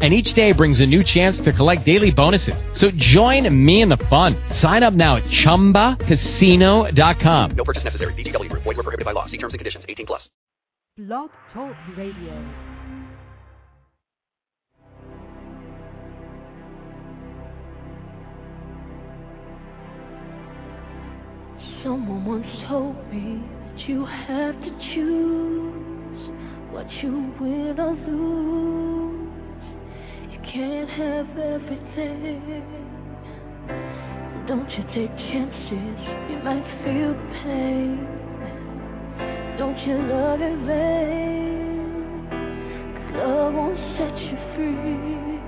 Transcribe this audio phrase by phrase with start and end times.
[0.00, 2.54] and each day brings a new chance to collect daily bonuses.
[2.72, 4.36] So join me in the fun.
[4.50, 7.50] Sign up now at ChumbaCasino.com.
[7.56, 8.14] No purchase necessary.
[8.14, 8.62] VGW Group.
[8.62, 9.26] Void were prohibited by law.
[9.26, 9.84] See terms and conditions.
[9.88, 10.30] 18 plus.
[10.96, 12.44] Blog Talk Radio.
[21.84, 23.40] Someone once told me
[23.76, 26.30] that you have to choose
[26.72, 29.37] what you win or lose.
[30.52, 32.64] Can't have everything.
[34.46, 35.98] Don't you take chances,
[36.30, 37.12] you might feel
[37.44, 38.06] pain.
[39.58, 42.28] Don't you love your man?
[42.94, 45.38] Cause love won't set you free.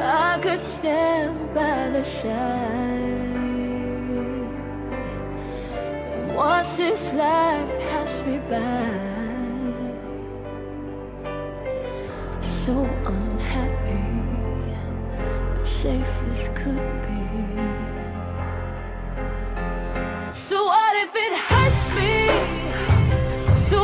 [0.00, 3.30] I could stand by the side
[6.16, 9.10] and watch this life pass me by.
[12.64, 12.74] So
[13.50, 14.74] unhappy,
[15.16, 17.22] but safe as could be.
[20.48, 22.14] So what if it hurts me?
[23.70, 23.78] So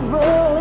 [0.00, 0.51] to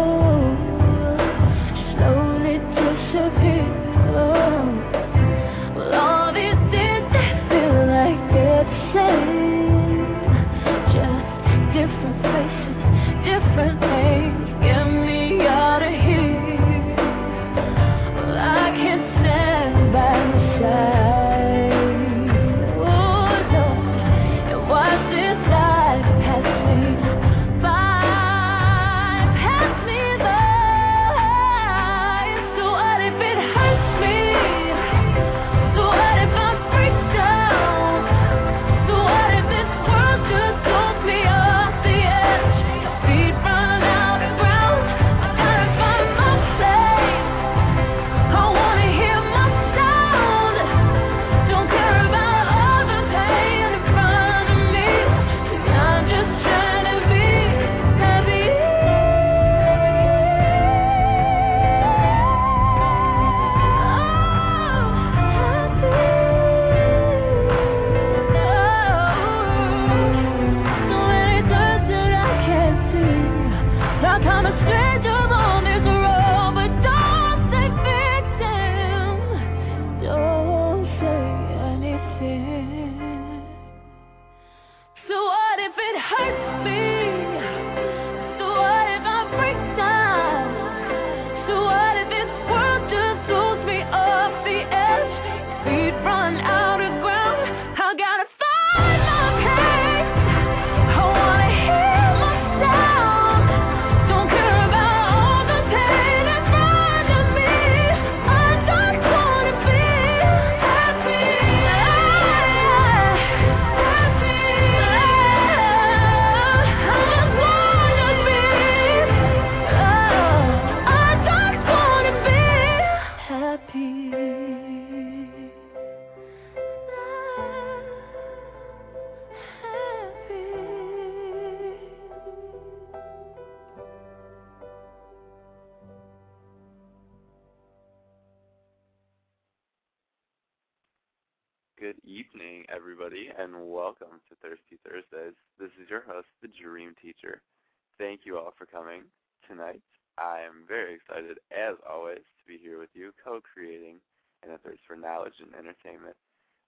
[155.51, 156.15] and entertainment.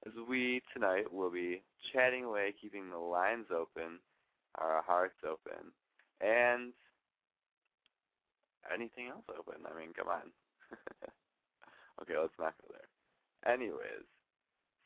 [0.05, 1.61] As we tonight will be
[1.93, 3.99] chatting away, keeping the lines open,
[4.55, 5.71] our hearts open,
[6.19, 6.73] and
[8.73, 9.61] anything else open.
[9.65, 10.31] I mean, come on.
[12.01, 13.53] okay, let's not go there.
[13.53, 14.07] Anyways,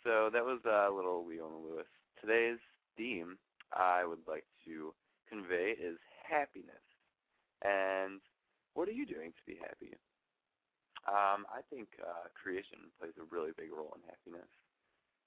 [0.03, 1.88] so that was a little Leona Lewis.
[2.21, 2.59] Today's
[2.95, 3.38] theme
[3.73, 4.94] I would like to
[5.29, 5.97] convey is
[6.29, 6.85] happiness.
[7.63, 8.21] And
[8.73, 9.94] what are you doing to be happy?
[11.07, 14.50] Um, I think uh, creation plays a really big role in happiness.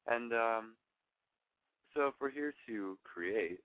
[0.07, 0.77] And um,
[1.95, 3.61] so if we're here to create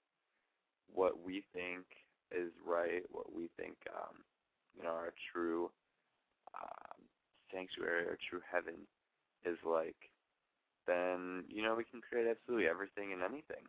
[0.87, 1.85] what we think
[2.31, 4.23] is right, what we think, um,
[4.77, 5.69] you know, our true
[6.55, 6.99] um,
[7.51, 8.87] sanctuary, our true heaven
[9.45, 9.95] is like,
[10.87, 13.65] then you know we can create absolutely everything and anything.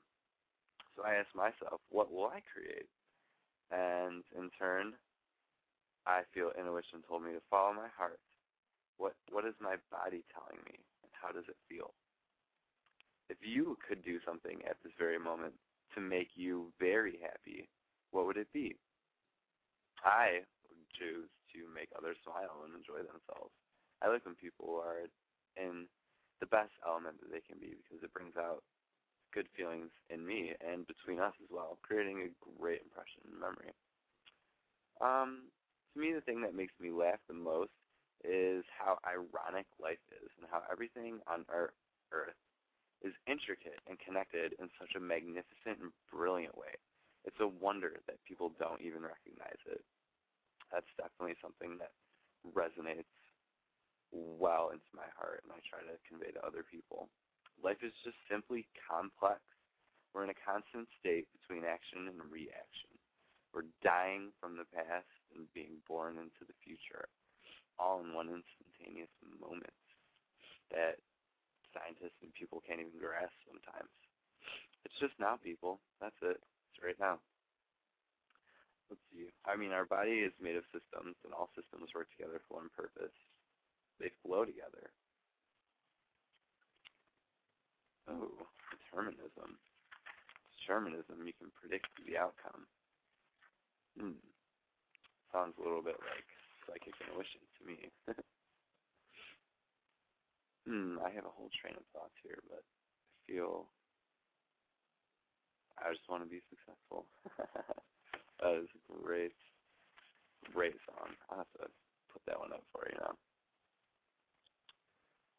[0.95, 2.89] So I asked myself, what will I create?
[3.71, 4.95] And in turn,
[6.07, 8.21] I feel intuition told me to follow my heart.
[8.99, 11.93] What what is my body telling me, and how does it feel?
[13.29, 15.55] If you could do something at this very moment
[15.95, 17.69] to make you very happy,
[18.13, 18.77] what would it be?
[20.05, 23.51] I would choose to make others smile and enjoy themselves.
[24.01, 25.09] I like when people are
[25.57, 25.89] in
[26.41, 28.63] the best element that they can be because it brings out
[29.33, 33.73] good feelings in me and between us as well, creating a great impression in memory.
[35.01, 35.53] Um,
[35.93, 37.73] to me, the thing that makes me laugh the most
[38.27, 41.79] is how ironic life is and how everything on Earth
[43.05, 46.75] is intricate and connected in such a magnificent and brilliant way.
[47.23, 49.83] It's a wonder that people don't even recognize it.
[50.75, 51.95] That's definitely something that
[52.43, 53.11] resonates
[54.11, 57.11] well into my heart and I try to convey to other people.
[57.63, 59.43] Life is just simply complex.
[60.15, 62.91] We're in a constant state between action and reaction.
[63.53, 67.09] We're dying from the past and being born into the future,
[67.79, 69.75] all in one instantaneous moment
[70.73, 70.99] that
[71.77, 73.93] scientists and people can't even grasp sometimes.
[74.85, 75.83] It's just now, people.
[76.01, 76.39] That's it.
[76.39, 77.21] It's right now.
[78.89, 79.27] Let's see.
[79.43, 82.71] I mean, our body is made of systems, and all systems work together for one
[82.71, 83.15] purpose.
[83.99, 84.95] They flow together.
[88.07, 89.59] Oh, determinism.
[90.63, 92.63] Determinism, you can predict the outcome.
[93.99, 94.23] Hmm.
[95.35, 96.31] Sounds a little bit like
[96.67, 97.79] psychic intuition to me.
[100.67, 103.71] hmm, I have a whole train of thoughts here, but I feel
[105.79, 107.07] I just want to be successful.
[108.43, 109.37] that is a great,
[110.53, 111.15] great song.
[111.31, 111.71] I'll have to
[112.13, 113.15] put that one up for you now.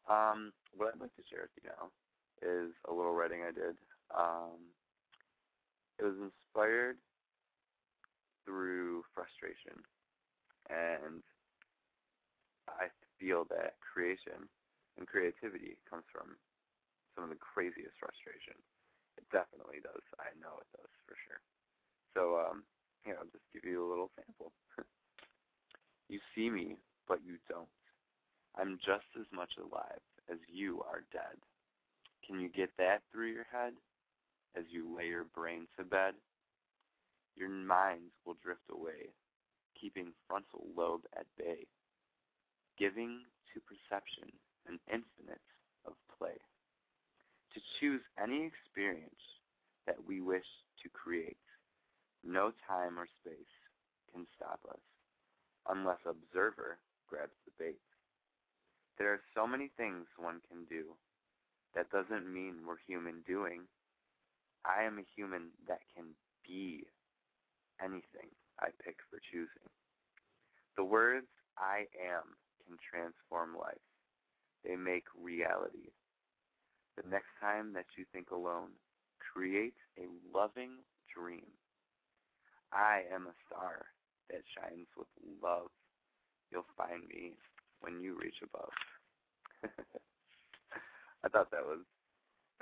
[0.08, 1.92] Um, what I'd like to share with you now
[2.40, 3.76] is a little writing I did.
[4.16, 4.72] Um,
[5.98, 6.96] it was inspired
[8.46, 9.76] through frustration,
[10.68, 11.24] and
[12.68, 14.48] I feel that creation
[14.96, 16.36] and creativity comes from
[17.14, 18.54] some of the craziest frustration.
[19.18, 20.04] It definitely does.
[20.22, 21.42] I know it does for sure.
[22.14, 22.62] So um,
[23.04, 24.52] here, I'll just give you a little sample.
[26.08, 26.76] you see me,
[27.06, 27.70] but you don't.
[28.58, 31.38] I'm just as much alive as you are dead.
[32.26, 33.72] Can you get that through your head
[34.56, 36.14] as you lay your brain to bed?
[37.36, 39.14] Your minds will drift away,
[39.80, 41.66] keeping frontal lobe at bay,
[42.78, 43.22] giving
[43.52, 44.28] to perception
[44.66, 45.44] an infinite
[45.86, 46.36] of play.
[47.54, 49.22] To choose any experience
[49.86, 50.46] that we wish
[50.82, 51.40] to create,
[52.24, 53.54] no time or space
[54.12, 54.82] can stop us
[55.68, 56.78] unless observer
[57.08, 57.80] grabs the bait.
[58.98, 60.96] There are so many things one can do
[61.74, 63.62] that doesn't mean we're human doing.
[64.64, 66.06] I am a human that can
[66.44, 66.84] be
[67.80, 69.68] anything I pick for choosing.
[70.76, 72.36] The words I am
[72.66, 73.82] can transform life.
[74.64, 75.90] They make reality.
[76.96, 78.74] The next time that you think alone,
[79.18, 81.46] create a loving dream.
[82.72, 83.86] I am a star
[84.30, 85.08] that shines with
[85.42, 85.70] love.
[86.50, 87.34] You'll find me
[87.80, 88.74] when you reach above.
[91.24, 91.82] I thought that was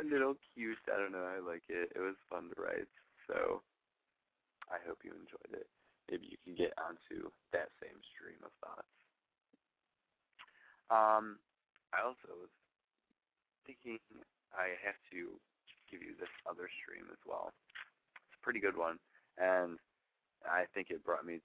[0.01, 0.79] a little cute.
[0.93, 1.25] I don't know.
[1.25, 1.93] I like it.
[1.95, 2.89] It was fun to write.
[3.27, 3.63] So
[4.71, 5.69] I hope you enjoyed it.
[6.11, 8.93] Maybe you can get onto that same stream of thoughts.
[10.87, 11.43] Um,
[11.91, 12.53] I also was
[13.67, 13.99] thinking
[14.55, 15.35] I have to
[15.91, 17.51] give you this other stream as well.
[18.31, 19.03] It's a pretty good one,
[19.39, 19.79] and
[20.47, 21.43] I think it brought me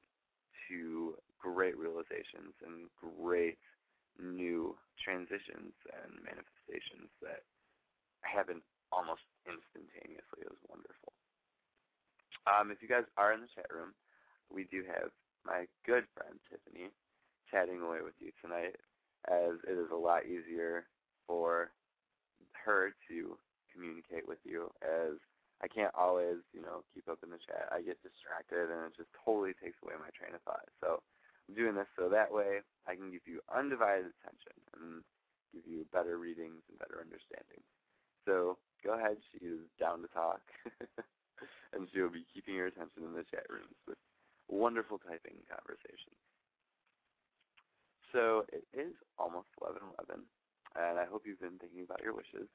[0.70, 3.58] to great realizations and great
[4.22, 7.42] new transitions and manifestations that
[8.22, 8.62] happen
[8.94, 10.46] almost instantaneously.
[10.46, 11.14] It was wonderful.
[12.46, 13.98] Um, if you guys are in the chat room,
[14.54, 15.10] we do have
[15.46, 16.92] my good friend Tiffany
[17.50, 18.76] chatting away with you tonight,
[19.28, 20.86] as it is a lot easier
[21.28, 21.72] for
[22.66, 23.38] her to
[23.74, 25.18] communicate with you as
[25.62, 27.70] I can't always, you know, keep up in the chat.
[27.70, 30.66] I get distracted and it just totally takes away my train of thought.
[30.82, 31.06] So
[31.46, 35.06] I'm doing this so that way I can give you undivided attention and
[35.54, 37.62] give you better readings and better understanding.
[38.26, 40.42] So go ahead, she is down to talk.
[41.74, 44.02] and she'll be keeping your attention in the chat rooms with
[44.52, 46.14] wonderful typing conversation.
[48.12, 50.28] So it is almost 11:11,
[50.76, 52.50] and I hope you've been thinking about your wishes,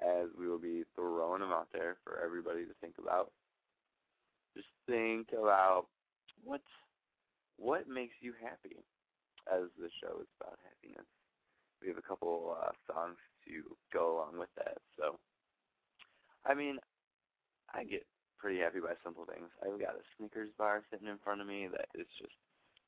[0.00, 3.32] as we will be throwing them out there for everybody to think about.
[4.54, 5.86] Just think about
[6.44, 6.62] what
[7.58, 8.76] what makes you happy,
[9.50, 11.06] as the show is about happiness.
[11.82, 14.78] We have a couple uh, songs to go along with that.
[14.96, 15.18] So,
[16.44, 16.78] I mean,
[17.74, 18.06] I get
[18.40, 19.52] pretty happy by simple things.
[19.60, 22.32] I've got a Snickers bar sitting in front of me that is just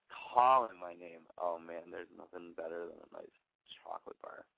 [0.08, 1.28] calling my name.
[1.36, 3.36] Oh man, there's nothing better than a nice
[3.84, 4.48] chocolate bar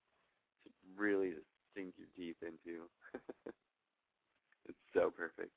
[0.65, 1.35] to really
[1.75, 2.87] sink your teeth into.
[4.71, 5.51] it's so perfect.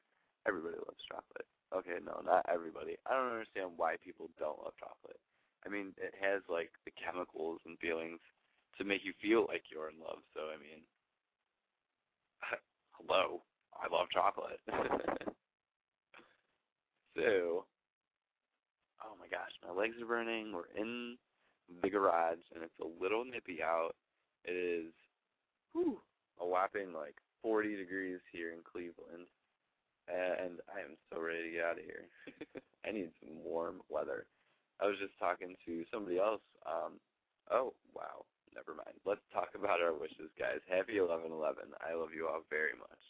[0.50, 1.46] Everybody loves chocolate.
[1.70, 2.98] Okay, no, not everybody.
[3.06, 5.22] I don't understand why people don't love chocolate.
[5.66, 8.24] I mean, it has like the chemicals and feelings
[8.80, 10.26] to make you feel like you're in love.
[10.34, 10.82] So I mean,
[12.98, 13.46] hello,
[13.82, 14.60] I love chocolate.
[17.16, 17.66] so,
[19.04, 20.54] oh my gosh, my legs are burning.
[20.54, 21.18] We're in
[21.82, 23.96] the garage, and it's a little nippy out.
[24.46, 24.94] It is
[25.74, 26.00] whew,
[26.40, 29.28] a whopping like 40 degrees here in Cleveland,
[30.08, 32.08] and I am so ready to get out of here.
[32.86, 34.26] I need some warm weather.
[34.82, 36.42] I was just talking to somebody else.
[36.66, 37.00] Um,
[37.52, 38.96] oh wow, never mind.
[39.06, 40.62] Let's talk about our wishes, guys.
[40.70, 41.76] Happy 11/11.
[41.82, 43.04] I love you all very much.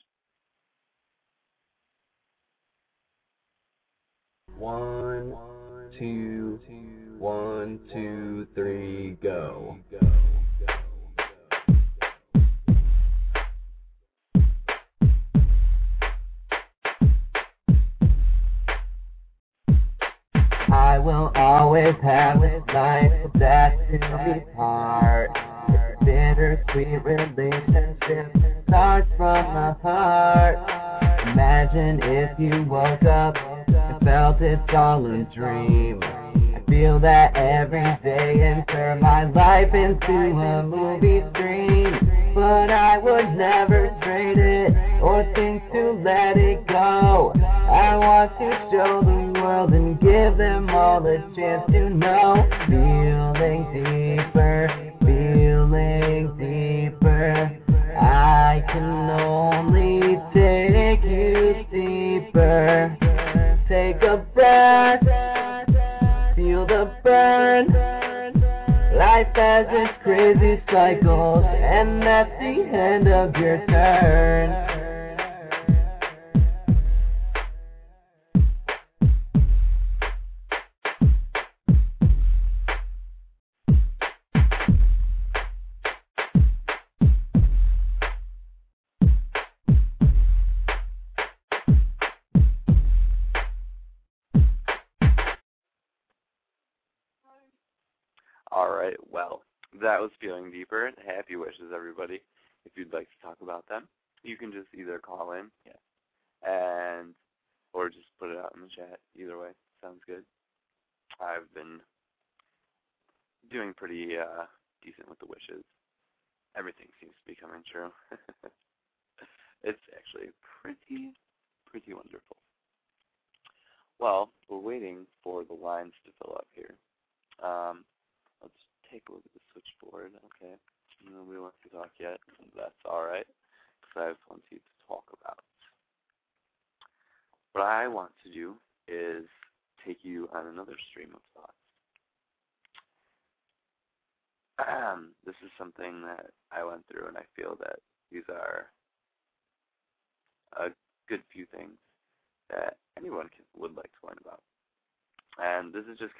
[4.58, 5.38] One,
[5.98, 6.60] two,
[7.18, 9.78] one, two, three, go.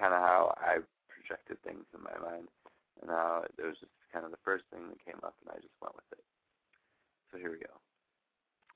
[0.08, 0.78] Kind of how I
[1.12, 2.48] projected things in my mind,
[3.02, 5.60] and now it was just kind of the first thing that came up, and I
[5.60, 6.24] just went with it.
[7.30, 7.76] So here we go.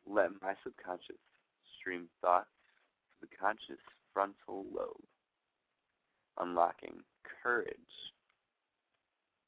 [0.03, 1.23] Let my subconscious
[1.79, 2.51] stream thoughts
[3.21, 3.79] to the conscious
[4.13, 5.07] frontal lobe,
[6.37, 7.95] unlocking courage,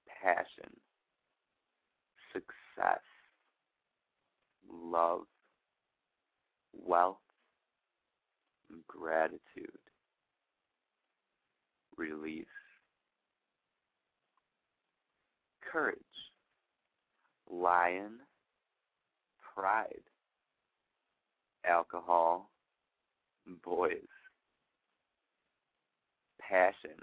[0.07, 0.71] passion,
[2.31, 3.03] success,
[4.71, 5.27] love,
[6.71, 7.17] wealth,
[8.87, 9.82] gratitude,
[11.97, 12.45] release,
[15.71, 15.97] courage,
[17.49, 18.19] lion,
[19.55, 20.03] pride,
[21.67, 22.49] alcohol,
[23.63, 23.97] boys,
[26.39, 26.97] passion,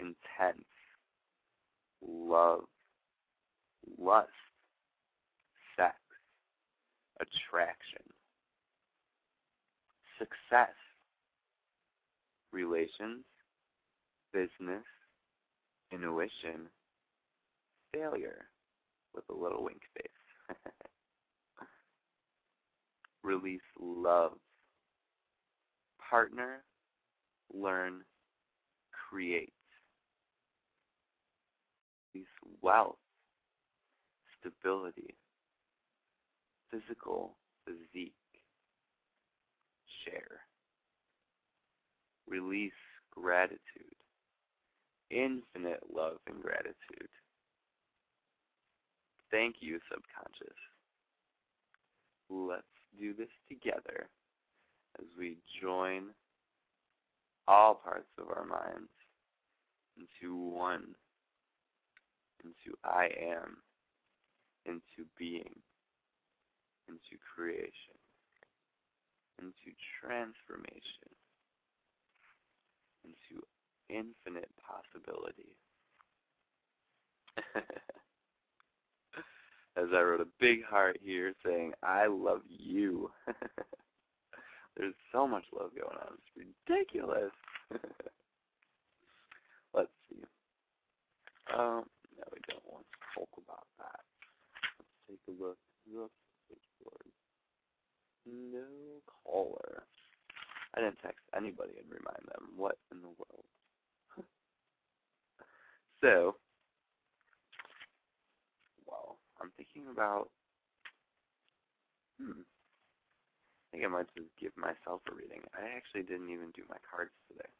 [0.00, 0.64] intense,
[2.06, 2.64] love,
[3.98, 4.28] lust,
[5.76, 5.96] sex,
[7.20, 8.02] attraction,
[10.18, 10.74] success,
[12.52, 13.24] relations,
[14.36, 14.84] business,
[15.90, 16.68] intuition,
[17.94, 18.44] failure,
[19.14, 20.56] with a little wink face.
[23.24, 24.32] Release love.
[26.10, 26.62] Partner,
[27.50, 28.02] learn,
[29.08, 29.54] create.
[32.14, 32.28] Release
[32.60, 32.98] wealth,
[34.38, 35.14] stability,
[36.70, 38.12] physical physique,
[40.04, 40.40] share.
[42.28, 42.72] Release
[43.10, 43.95] gratitude,
[45.10, 47.08] infinite love and gratitude.
[49.30, 50.56] Thank you, subconscious.
[52.30, 52.62] Let's
[52.98, 54.08] do this together
[54.98, 56.04] as we join
[57.48, 58.90] all parts of our minds
[59.96, 60.94] into one,
[62.44, 63.58] into I am,
[64.64, 65.54] into being,
[66.88, 67.96] into creation,
[69.38, 71.10] into transformation,
[73.04, 73.42] into
[73.88, 75.56] infinite possibility.
[79.76, 83.10] As I wrote a big heart here saying, I love you.
[84.76, 86.14] There's so much love going on.
[86.14, 87.32] It's ridiculous.
[89.74, 90.22] Let's see.
[91.52, 91.84] Um,
[92.16, 94.00] no, we don't want to talk about that.
[94.78, 95.58] Let's take a look.
[95.94, 96.10] Look.
[98.26, 98.66] No
[99.22, 99.84] caller.
[100.74, 102.50] I didn't text anybody and remind them.
[102.56, 103.46] What in the world?
[106.00, 106.36] So,
[108.86, 110.28] well, I'm thinking about.
[112.20, 112.42] Hmm.
[112.42, 115.42] I think I might just give myself a reading.
[115.52, 117.50] I actually didn't even do my cards today.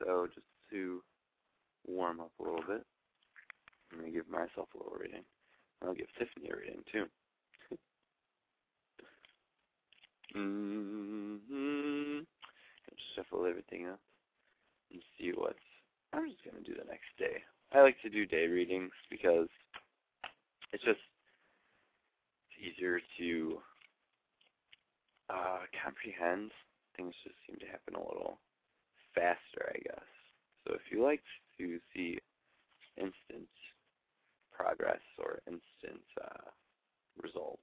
[0.00, 1.02] So, just to
[1.86, 2.84] warm up a little bit,
[3.92, 5.22] I'm going to give myself a little reading.
[5.82, 7.04] I'll give Tiffany a reading, too.
[10.36, 12.18] mm-hmm.
[13.14, 14.00] Shuffle everything up
[14.92, 15.58] and see what's.
[16.18, 17.38] I'm just to do the next day.
[17.72, 19.46] I like to do day readings because
[20.72, 20.98] it's just
[22.58, 23.58] easier to
[25.30, 26.50] uh, comprehend.
[26.96, 28.40] Things just seem to happen a little
[29.14, 30.08] faster, I guess.
[30.66, 31.22] So if you like
[31.58, 32.18] to see
[32.96, 33.46] instant
[34.50, 36.50] progress or instant uh,
[37.22, 37.62] results,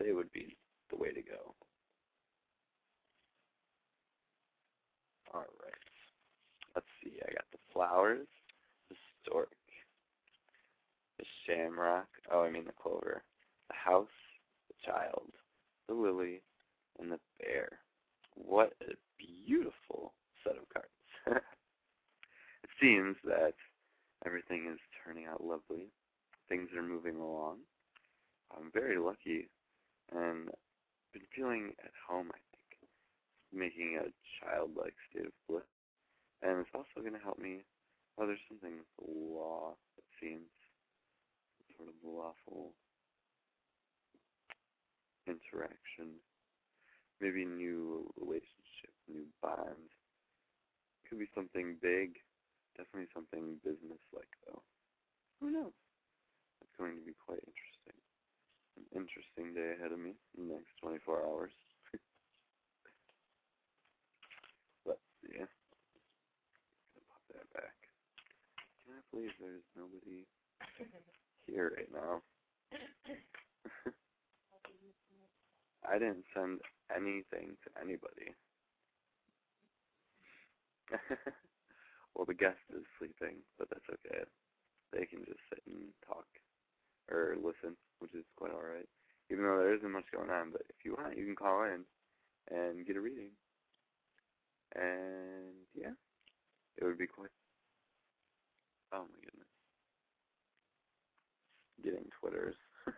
[0.00, 0.56] they would be
[0.90, 1.54] the way to go.
[5.34, 5.83] All right.
[6.74, 7.18] Let's see.
[7.22, 8.26] I got the flowers,
[8.88, 9.52] the stork,
[11.18, 12.08] the shamrock.
[12.32, 13.22] Oh, I mean the clover.
[13.68, 14.08] The house,
[14.68, 15.30] the child,
[15.88, 16.42] the lily,
[16.98, 17.78] and the bear.
[18.34, 20.88] What a beautiful set of cards.
[22.62, 23.54] it seems that
[24.26, 25.86] everything is turning out lovely.
[26.48, 27.58] Things are moving along.
[28.56, 29.48] I'm very lucky
[30.12, 30.50] and
[31.12, 32.90] been feeling at home, I think,
[33.52, 34.10] making a
[34.40, 35.62] childlike state of bliss.
[36.44, 37.64] And it's also going to help me.
[38.20, 40.52] Oh, there's something with the law, it seems.
[41.74, 42.76] Sort of lawful
[45.26, 46.20] interaction.
[47.20, 49.88] Maybe new relationship, new bond.
[51.08, 52.20] Could be something big.
[52.76, 54.62] Definitely something business-like, though.
[55.40, 55.74] Who knows?
[56.60, 57.98] It's going to be quite interesting.
[58.76, 61.54] An interesting day ahead of me in the next 24 hours.
[64.86, 65.38] Let's see.
[65.38, 67.74] Gonna pop that back.
[69.14, 70.26] Believe there's nobody
[71.46, 72.18] here right now?
[75.88, 76.58] I didn't send
[76.90, 78.34] anything to anybody.
[82.14, 84.26] well, the guest is sleeping, but that's okay.
[84.92, 86.26] They can just sit and talk
[87.08, 88.88] or listen, which is quite alright.
[89.30, 91.84] Even though there isn't much going on, but if you want, you can call in
[92.50, 93.30] and get a reading.
[94.74, 95.94] And yeah,
[96.78, 97.30] it would be quite.
[98.94, 99.48] Oh my goodness.
[101.82, 102.54] Getting Twitters.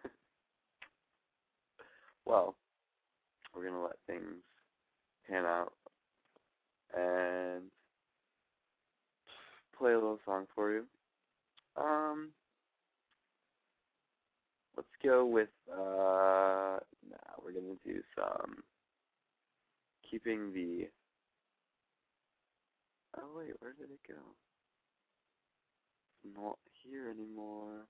[2.27, 2.55] well,
[3.55, 4.43] we're gonna let things
[5.29, 5.73] pan out
[6.95, 7.63] and
[9.79, 10.85] play a little song for you.
[11.77, 12.29] Um,
[14.77, 16.77] let's go with uh,
[17.09, 18.57] nah, we're gonna do some
[20.11, 20.89] keeping the.
[23.19, 24.21] Oh wait, where did it go?
[26.35, 27.87] Not here anymore.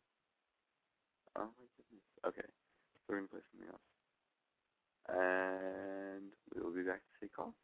[1.37, 2.05] Oh my goodness.
[2.27, 3.89] Okay, so we're gonna play something else
[5.09, 7.55] and we will be back to take off.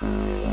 [0.00, 0.49] Simple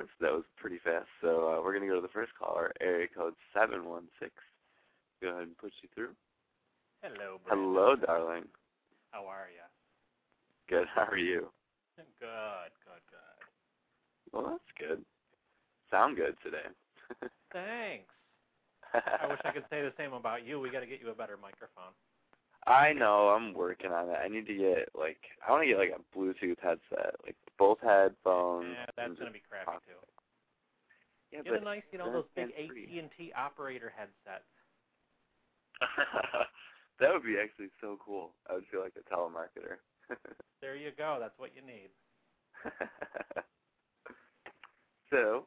[0.00, 0.10] callers.
[0.20, 1.06] That was pretty fast.
[1.20, 4.30] So uh, we're going to go to the first caller, area code 716.
[5.22, 6.14] Go ahead and put you through.
[7.02, 7.74] Hello, Brandon.
[7.74, 8.44] Hello, darling.
[9.10, 9.64] How are you?
[10.68, 10.86] Good.
[10.94, 11.48] How are you?
[11.96, 12.06] Good,
[12.84, 14.32] good, good.
[14.32, 15.04] Well, that's good.
[15.90, 16.68] Sound good today.
[17.52, 18.12] Thanks.
[18.94, 20.60] I wish I could say the same about you.
[20.60, 21.92] We got to get you a better microphone.
[22.66, 23.28] I know.
[23.28, 24.18] I'm working on it.
[24.22, 27.78] I need to get like I want to get like a Bluetooth headset, like both
[27.82, 28.68] headphones.
[28.76, 29.82] yeah, that's and gonna just be crappy talk.
[29.86, 29.96] too.
[31.44, 32.50] Yeah, Get a nice, you know, those big.
[32.52, 34.44] AT and T operator headsets.
[37.00, 38.32] that would be actually so cool.
[38.48, 39.80] I would feel like a telemarketer.
[40.60, 41.16] There you go.
[41.18, 41.88] That's what you need.
[45.10, 45.46] so,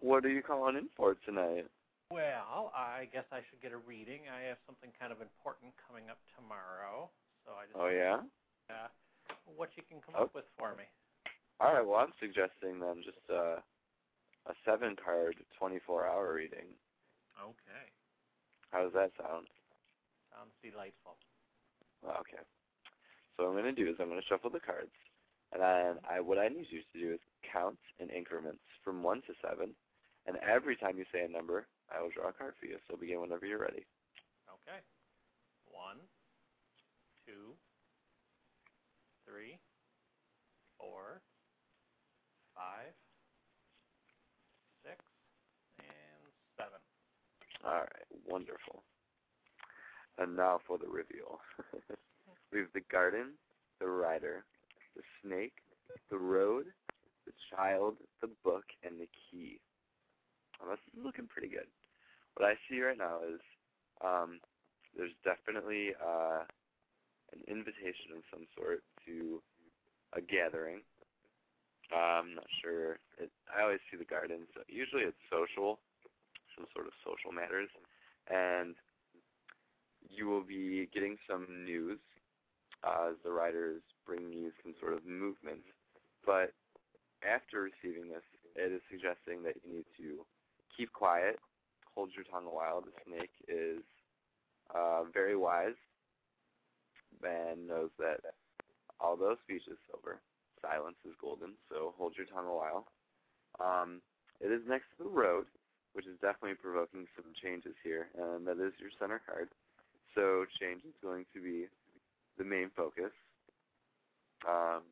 [0.00, 1.66] what are you calling in for tonight?
[2.12, 4.30] Well, I guess I should get a reading.
[4.30, 7.10] I have something kind of important coming up tomorrow,
[7.42, 8.22] so I just Oh yeah.
[8.70, 8.86] uh,
[9.58, 10.30] what you can come Oh.
[10.30, 10.86] up with for me.
[11.58, 11.82] All right.
[11.84, 13.58] Well, I'm suggesting then just uh,
[14.46, 16.70] a seven card, 24 hour reading.
[17.40, 17.86] Okay.
[18.70, 19.46] How does that sound?
[20.30, 21.16] Sounds delightful.
[22.02, 22.42] Well, okay.
[23.36, 24.94] So what I'm going to do is I'm going to shuffle the cards,
[25.52, 29.20] and then I what I need you to do is count in increments from one
[29.28, 29.74] to seven,
[30.26, 32.78] and every time you say a number, I will draw a card for you.
[32.88, 33.84] So begin whenever you're ready.
[34.48, 34.80] Okay.
[35.68, 36.00] One,
[37.26, 37.54] two,
[39.28, 39.58] three,
[40.78, 41.20] four,
[42.56, 42.96] five,
[44.82, 45.02] six,
[45.78, 46.22] and
[46.56, 46.80] seven.
[47.66, 48.84] All right, wonderful.
[50.18, 51.40] And now for the reveal.
[52.52, 53.34] we have the garden,
[53.80, 54.44] the rider,
[54.94, 55.54] the snake,
[56.08, 56.66] the road,
[57.26, 59.58] the child, the book, and the key.
[60.60, 61.66] Well, this is looking pretty good.
[62.36, 63.40] What I see right now is
[64.00, 64.38] um,
[64.96, 66.46] there's definitely uh,
[67.32, 69.42] an invitation of some sort to
[70.14, 70.80] a gathering.
[71.92, 72.98] Uh, I'm not sure.
[73.18, 74.46] It, I always see the garden.
[74.54, 75.80] So usually it's social,
[76.56, 77.68] some sort of social matters,
[78.28, 78.74] and
[80.08, 81.98] you will be getting some news
[82.84, 85.60] uh, as the riders bring you some sort of movement.
[86.24, 86.52] But
[87.22, 90.24] after receiving this, it is suggesting that you need to
[90.76, 91.38] keep quiet,
[91.94, 92.80] hold your tongue a while.
[92.80, 93.82] The snake is
[94.74, 95.78] uh, very wise
[97.22, 98.20] and knows that
[99.00, 100.20] although speech is silver,
[100.60, 101.52] silence is golden.
[101.70, 102.86] So hold your tongue a while.
[103.60, 104.02] Um,
[104.40, 105.46] it is next to the road,
[105.96, 109.48] which is definitely provoking some changes here, and that is your center card.
[110.14, 111.64] So change is going to be
[112.36, 113.12] the main focus,
[114.46, 114.84] um,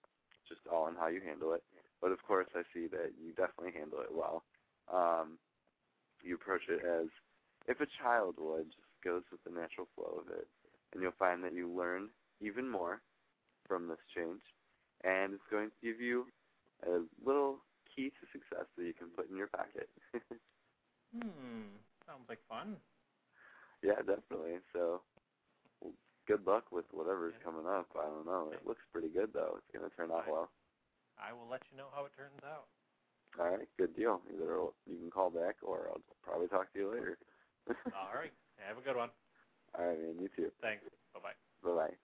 [0.48, 1.62] just all on how you handle it.
[2.00, 4.44] But of course, I see that you definitely handle it well.
[4.88, 5.36] Um,
[6.24, 7.08] you approach it as
[7.68, 10.48] if a child would, just goes with the natural flow of it,
[10.92, 12.08] and you'll find that you learn
[12.40, 13.00] even more
[13.68, 14.40] from this change,
[15.04, 16.26] and it's going to give you
[16.88, 17.60] a little
[17.94, 19.88] key to success that you can put in your pocket.
[21.14, 21.78] Hmm.
[22.06, 22.76] Sounds like fun.
[23.82, 24.58] yeah, definitely.
[24.72, 25.00] So,
[25.80, 25.92] well,
[26.26, 27.44] good luck with whatever's Yeah.
[27.44, 27.86] coming up.
[27.96, 28.50] I don't know.
[28.52, 29.56] It looks pretty good though.
[29.58, 30.32] It's going to turn out Right.
[30.32, 30.50] well.
[31.16, 32.66] I will let you know how it turns out.
[33.38, 34.20] All right, good deal.
[34.32, 37.18] Either you can call back or I'll probably talk to you later.
[37.94, 38.32] All right.
[38.58, 39.10] Have a good one.
[39.78, 40.18] All right, man.
[40.20, 40.50] You too.
[40.60, 40.82] Thanks.
[41.14, 41.36] Bye bye.
[41.62, 41.96] Bye bye.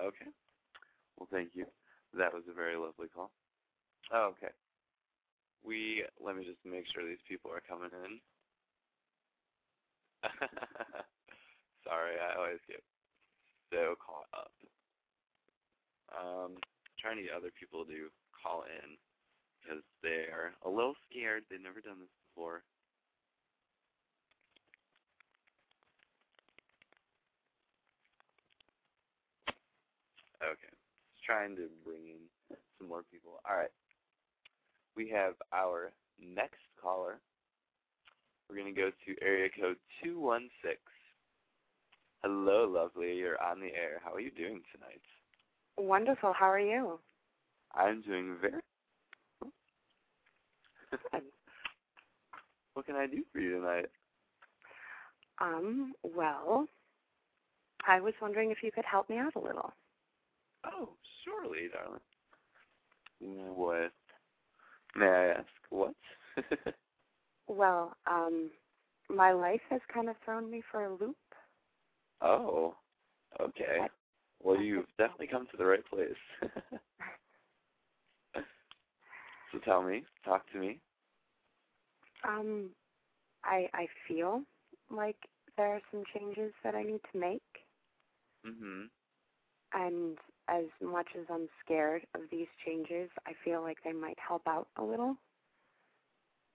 [0.00, 0.26] Okay.
[1.18, 1.66] Well, thank you.
[2.18, 3.30] That was a very lovely call.
[4.12, 4.52] Oh, okay.
[5.64, 8.20] We let me just make sure these people are coming in.
[11.84, 12.82] Sorry, I always get
[13.72, 14.52] so caught up.
[16.12, 16.56] Um,
[17.00, 18.96] trying to get other people to call in
[19.62, 21.44] because they are a little scared.
[21.48, 22.62] They've never done this before.
[30.42, 30.72] Okay.
[31.14, 33.40] Just trying to bring in some more people.
[33.48, 33.70] All right.
[34.96, 37.20] we have our next caller.
[38.48, 40.78] We're going to go to area code 216.
[42.22, 43.14] Hello, lovely.
[43.16, 44.00] You're on the air.
[44.04, 45.02] How are you doing tonight?
[45.76, 46.32] Wonderful.
[46.32, 46.98] How are you?
[47.74, 48.62] I'm doing very.
[52.74, 53.86] what can I do for you tonight?
[55.40, 56.66] Um, well,
[57.86, 59.72] I was wondering if you could help me out a little.
[61.54, 62.00] Surely, darling.
[63.54, 63.92] What?
[64.96, 65.94] May I ask what?
[67.48, 68.50] Well, um,
[69.08, 71.16] my life has kind of thrown me for a loop.
[72.22, 72.74] oh,
[73.40, 73.88] okay.
[74.42, 76.16] Well, you've definitely come to the right place.
[79.52, 80.80] so tell me, talk to me.
[82.24, 82.70] Um,
[83.44, 84.42] I I feel
[84.90, 85.16] like
[85.56, 87.66] there are some changes that I need to make,
[88.44, 88.90] Mhm.
[89.72, 90.64] and as
[90.94, 94.84] much as I'm scared of these changes, I feel like they might help out a
[94.84, 95.16] little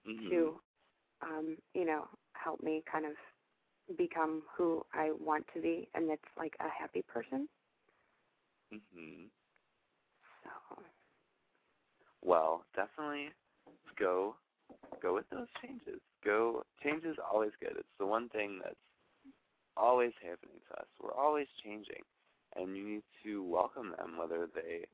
[0.05, 0.29] Mhm.
[0.29, 0.61] to,
[1.21, 3.13] um, you know, help me kind of
[3.97, 7.49] become who I want to be, and that's like a happy person.
[8.71, 9.31] Mhm.
[10.43, 10.83] So,
[12.21, 13.33] Well, definitely
[13.97, 14.35] go
[15.01, 16.01] go with those changes.
[16.23, 17.77] Go change is always good.
[17.77, 18.75] It's the one thing that's
[19.77, 20.87] always happening to us.
[21.01, 22.03] We're always changing.
[22.55, 24.85] And you need to welcome them whether they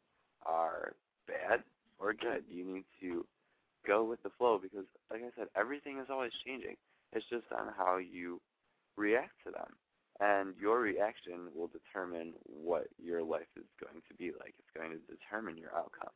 [0.46, 0.94] are
[1.28, 1.64] bad
[2.00, 2.44] or good.
[2.50, 3.26] You need to
[3.88, 6.76] go with the flow because like I said, everything is always changing.
[7.14, 8.42] It's just on how you
[8.98, 9.78] react to them.
[10.20, 14.56] And your reaction will determine what your life is going to be like.
[14.56, 16.16] It's going to determine your outcome.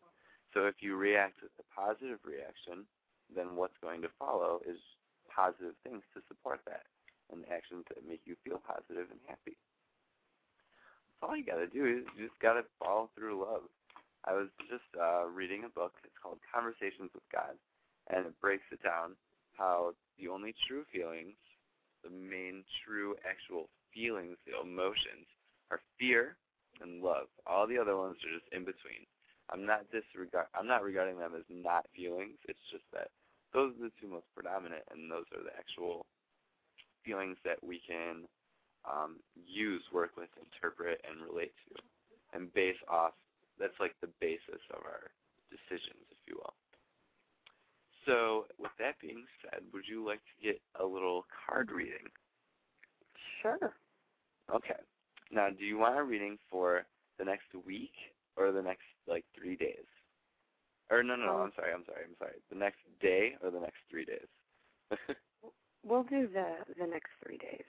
[0.53, 2.87] So if you react with a positive reaction,
[3.27, 4.79] then what's going to follow is
[5.27, 6.87] positive things to support that
[7.31, 9.59] and actions that make you feel positive and happy.
[11.21, 13.67] All you gotta do is you just gotta follow through love.
[14.23, 15.93] I was just uh, reading a book.
[16.03, 17.59] It's called Conversations with God,
[18.07, 19.15] and it breaks it down
[19.57, 21.35] how the only true feelings,
[22.03, 25.27] the main true actual feelings, the emotions,
[25.71, 26.35] are fear
[26.79, 27.27] and love.
[27.45, 29.03] All the other ones are just in between.
[29.51, 30.47] I'm not disregard.
[30.55, 32.39] I'm not regarding them as not feelings.
[32.47, 33.11] It's just that
[33.51, 36.05] those are the two most predominant, and those are the actual
[37.03, 38.23] feelings that we can
[38.91, 41.83] um, use, work with, interpret, and relate to,
[42.37, 43.13] and base off.
[43.59, 45.11] That's like the basis of our
[45.51, 46.55] decisions, if you will.
[48.07, 52.07] So, with that being said, would you like to get a little card reading?
[53.41, 53.75] sure.
[54.53, 54.79] Okay.
[55.31, 56.85] Now, do you want a reading for
[57.19, 57.93] the next week
[58.37, 59.85] or the next like three days?
[60.91, 61.33] Or no, no, no.
[61.33, 61.73] Um, I'm sorry.
[61.73, 62.03] I'm sorry.
[62.07, 62.35] I'm sorry.
[62.49, 64.27] The next day or the next three days?
[65.83, 67.65] We'll do the the next three days.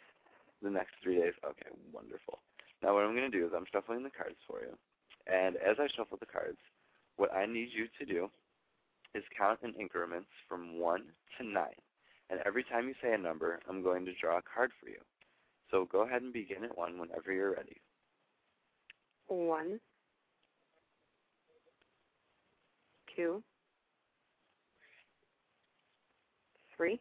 [0.62, 1.34] The next three days.
[1.44, 2.38] Okay, wonderful.
[2.82, 4.76] Now, what I'm going to do is I'm shuffling the cards for you,
[5.26, 6.58] and as I shuffle the cards,
[7.16, 8.30] what I need you to do
[9.14, 11.02] is count in increments from one
[11.38, 11.80] to nine.
[12.30, 15.00] And every time you say a number, I'm going to draw a card for you.
[15.70, 17.76] So go ahead and begin at one whenever you're ready.
[19.26, 19.80] One,
[23.14, 23.42] two,
[26.76, 27.00] three,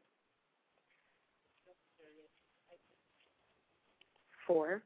[4.49, 4.81] four,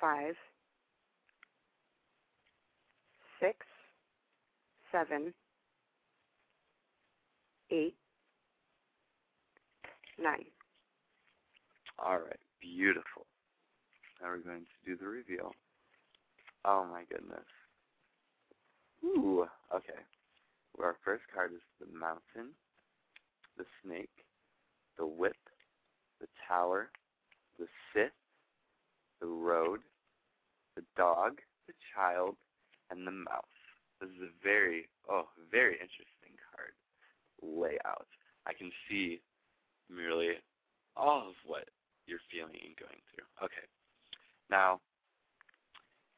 [0.00, 0.34] five,
[3.38, 3.58] six,
[4.90, 5.34] seven,
[7.70, 7.94] eight,
[10.18, 10.46] nine.
[12.02, 13.26] All right, beautiful.
[14.22, 15.52] Now we're going to do the reveal.
[16.64, 17.44] Oh my goodness.
[19.04, 20.00] Ooh, okay.
[20.74, 22.54] Well, our first card is the mountain,
[23.58, 24.24] the snake,
[24.96, 25.36] the whip,
[26.20, 26.90] the tower,
[27.58, 28.10] the Scythe,
[29.20, 29.80] the road,
[30.76, 32.36] the dog, the child,
[32.90, 33.44] and the mouse.
[34.00, 36.72] This is a very, oh, very interesting card
[37.42, 38.06] layout.
[38.46, 39.20] I can see
[39.90, 40.30] merely
[40.96, 41.68] all of what
[42.06, 43.26] you're feeling and going through.
[43.44, 43.66] Okay.
[44.50, 44.80] Now,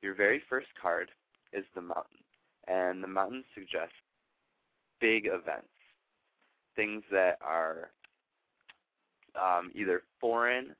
[0.02, 1.10] your very first card
[1.52, 2.24] is the mountain,
[2.68, 3.94] and the mountain suggests
[5.00, 5.68] big events,
[6.76, 7.90] things that are
[9.36, 10.74] um, either foreign,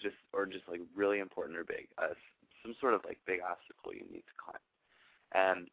[0.00, 2.14] just or just like really important or big, uh,
[2.62, 4.64] some sort of like big obstacle you need to climb.
[5.34, 5.68] And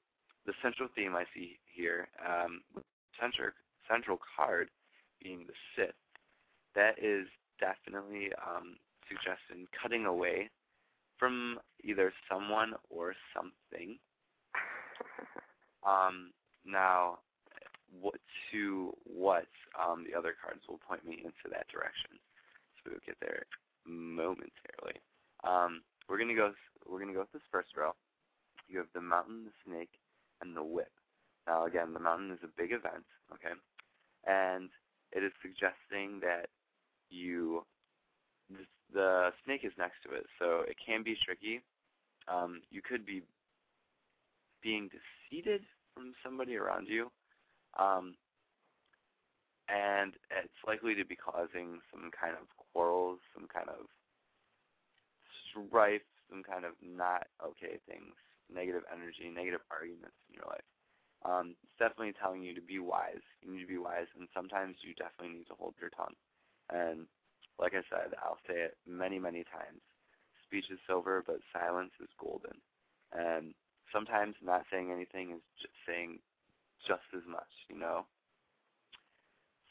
[0.46, 2.62] the central theme I see here, um,
[3.20, 3.52] central
[3.90, 4.70] central card
[5.22, 5.94] being the Scythe,
[6.76, 7.28] that is
[7.60, 10.50] definitely um, suggesting cutting away
[11.18, 13.98] from either someone or something.
[15.84, 16.30] Um,
[16.64, 17.18] now,
[18.00, 18.20] what
[18.52, 22.16] to what um, the other cards will point me into that direction.
[22.80, 23.46] So we'll get there
[23.86, 24.98] momentarily.
[25.44, 26.54] Um, we're gonna go.
[26.88, 27.92] We're gonna go with this first row.
[28.68, 29.92] You have the mountain, the snake,
[30.42, 30.92] and the whip.
[31.48, 33.54] Now, again, the mountain is a big event, okay?
[34.26, 34.70] And
[35.12, 36.48] it is suggesting that
[37.10, 37.66] you,
[38.94, 41.62] the snake is next to it, so it can be tricky.
[42.28, 43.24] Um, you could be
[44.62, 45.62] being defeated
[45.94, 47.12] from somebody around you.
[47.80, 48.16] Um,
[49.70, 53.88] and it's likely to be causing some kind of quarrels, some kind of
[55.48, 58.16] strife, some kind of not okay things,
[58.52, 60.68] negative energy, negative arguments in your life.
[61.24, 63.24] Um, it's definitely telling you to be wise.
[63.42, 66.18] You need to be wise, and sometimes you definitely need to hold your tongue.
[66.74, 67.06] And
[67.60, 69.80] like I said, I'll say it many, many times.
[70.48, 72.58] Speech is silver, but silence is golden.
[73.14, 73.54] And
[73.94, 76.20] sometimes not saying anything is just saying
[76.88, 78.06] just as much, you know.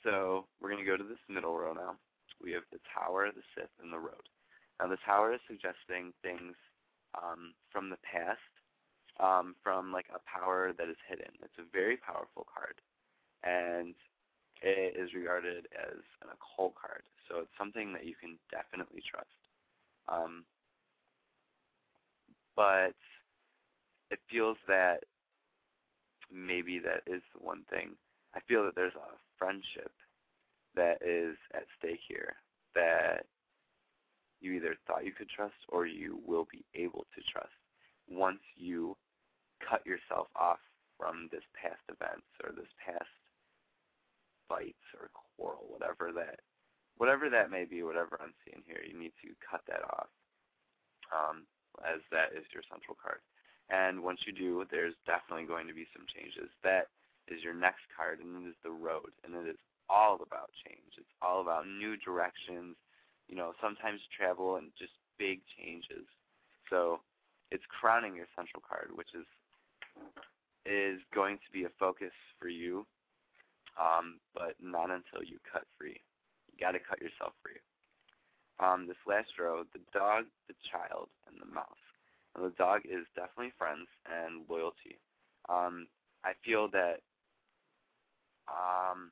[0.04, 1.96] So we're going to go to this middle row now.
[2.42, 4.24] We have the tower, the Scythe, and the road.
[4.80, 6.56] Now the tower is suggesting things
[7.14, 8.40] um, from the past,
[9.20, 11.32] um, from like a power that is hidden.
[11.42, 12.80] It's a very powerful card,
[13.44, 13.94] and
[14.62, 17.02] it is regarded as an occult card.
[17.28, 19.28] So it's something that you can definitely trust.
[20.08, 20.44] Um,
[22.56, 22.96] but
[24.10, 25.04] it feels that
[26.32, 27.90] maybe that is the one thing.
[28.34, 29.92] I feel that there's a friendship
[30.74, 32.34] that is at stake here
[32.74, 33.26] that
[34.40, 37.52] you either thought you could trust or you will be able to trust
[38.08, 38.96] once you
[39.60, 40.58] cut yourself off
[40.98, 43.10] from this past events or this past
[44.48, 46.40] fights or quarrel, whatever that
[46.96, 50.12] whatever that may be, whatever I'm seeing here, you need to cut that off.
[51.08, 51.48] Um,
[51.80, 53.24] as that is your central card.
[53.70, 56.50] And once you do, there's definitely going to be some changes.
[56.64, 56.90] That
[57.28, 60.98] is your next card, and it is the road, and it is all about change.
[60.98, 62.74] It's all about new directions,
[63.28, 66.06] you know, sometimes travel and just big changes.
[66.68, 66.98] So
[67.50, 69.26] it's crowning your central card, which is
[70.66, 72.86] is going to be a focus for you,
[73.80, 75.98] um, but not until you cut free.
[76.52, 77.58] You got to cut yourself free.
[78.60, 81.89] Um, this last row, the dog, the child, and the mouse.
[82.34, 84.98] The dog is definitely friends and loyalty.
[85.48, 85.86] Um,
[86.24, 87.02] I feel that
[88.48, 89.10] um,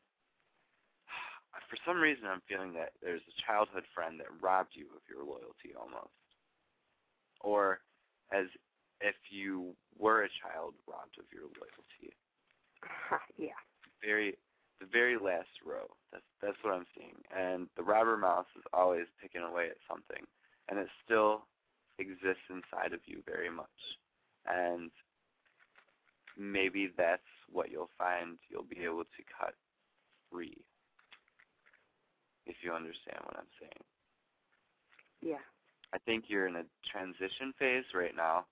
[1.69, 5.25] for some reason I'm feeling that there's a childhood friend that robbed you of your
[5.25, 6.14] loyalty almost.
[7.41, 7.81] Or
[8.33, 8.47] as
[9.01, 12.14] if you were a child robbed of your loyalty.
[13.37, 13.59] yeah.
[14.05, 14.37] Very
[14.81, 15.91] the very last row.
[16.12, 17.19] That's that's what I'm seeing.
[17.35, 20.25] And the robber mouse is always picking away at something.
[20.69, 21.47] And it still
[21.99, 23.66] exists inside of you very much.
[24.46, 24.90] And
[26.36, 29.55] maybe that's what you'll find you'll be able to cut
[30.30, 30.57] free.
[32.46, 33.84] If you understand what I'm saying.
[35.20, 35.44] Yeah.
[35.92, 38.46] I think you're in a transition phase right now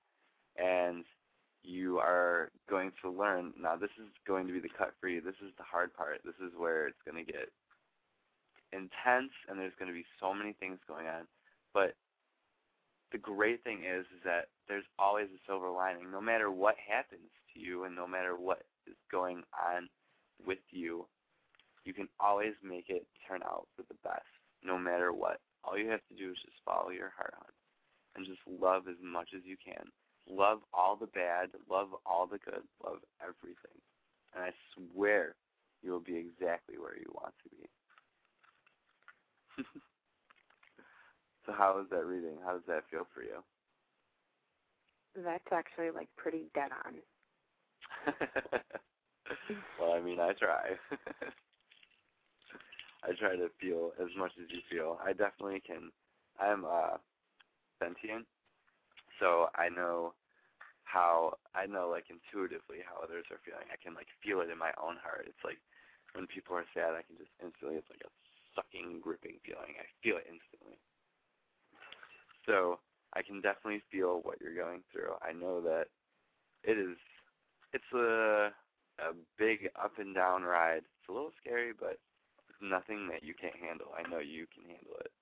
[0.57, 1.05] and
[1.63, 5.21] you are going to learn now this is going to be the cut free.
[5.21, 6.21] This is the hard part.
[6.25, 7.49] This is where it's going to get
[8.73, 11.27] intense and there's going to be so many things going on.
[11.75, 11.95] But
[13.13, 16.11] the great thing is is that there's always a silver lining.
[16.11, 19.89] No matter what happens to you and no matter what is going on
[20.45, 21.07] with you,
[21.85, 24.27] you can always make it turn out for the best,
[24.65, 25.41] no matter what.
[25.65, 27.47] All you have to do is just follow your heart on
[28.17, 29.85] and just love as much as you can.
[30.29, 33.79] Love all the bad, love all the good, love everything.
[34.35, 35.37] And I swear
[35.83, 37.49] you will be exactly where you want to
[39.63, 39.65] be.
[41.47, 42.37] so how is that reading?
[42.45, 43.43] How does that feel for you?
[45.17, 46.95] That's actually like pretty dead on.
[49.81, 50.77] well, I mean, I try.
[53.05, 54.99] I try to feel as much as you feel.
[55.05, 55.91] I definitely can.
[56.41, 56.97] I'm uh,
[57.81, 58.27] sentient,
[59.21, 60.15] so I know
[60.85, 63.67] how I know like intuitively how others are feeling.
[63.73, 65.27] I can like feel it in my own heart.
[65.29, 65.59] It's like
[66.15, 67.79] when people are sad, I can just instantly.
[67.79, 68.11] It's like a
[68.55, 69.75] sucking, gripping feeling.
[69.79, 70.79] I feel it instantly.
[72.47, 72.79] So
[73.15, 75.15] I can definitely feel what you're going through.
[75.21, 75.87] I know that
[76.65, 76.97] it is.
[77.73, 78.51] It's a
[78.99, 80.81] a big up and down ride.
[80.85, 82.01] It's a little scary, but
[82.49, 83.93] it's nothing that you can't handle.
[83.93, 85.13] I know you can handle it.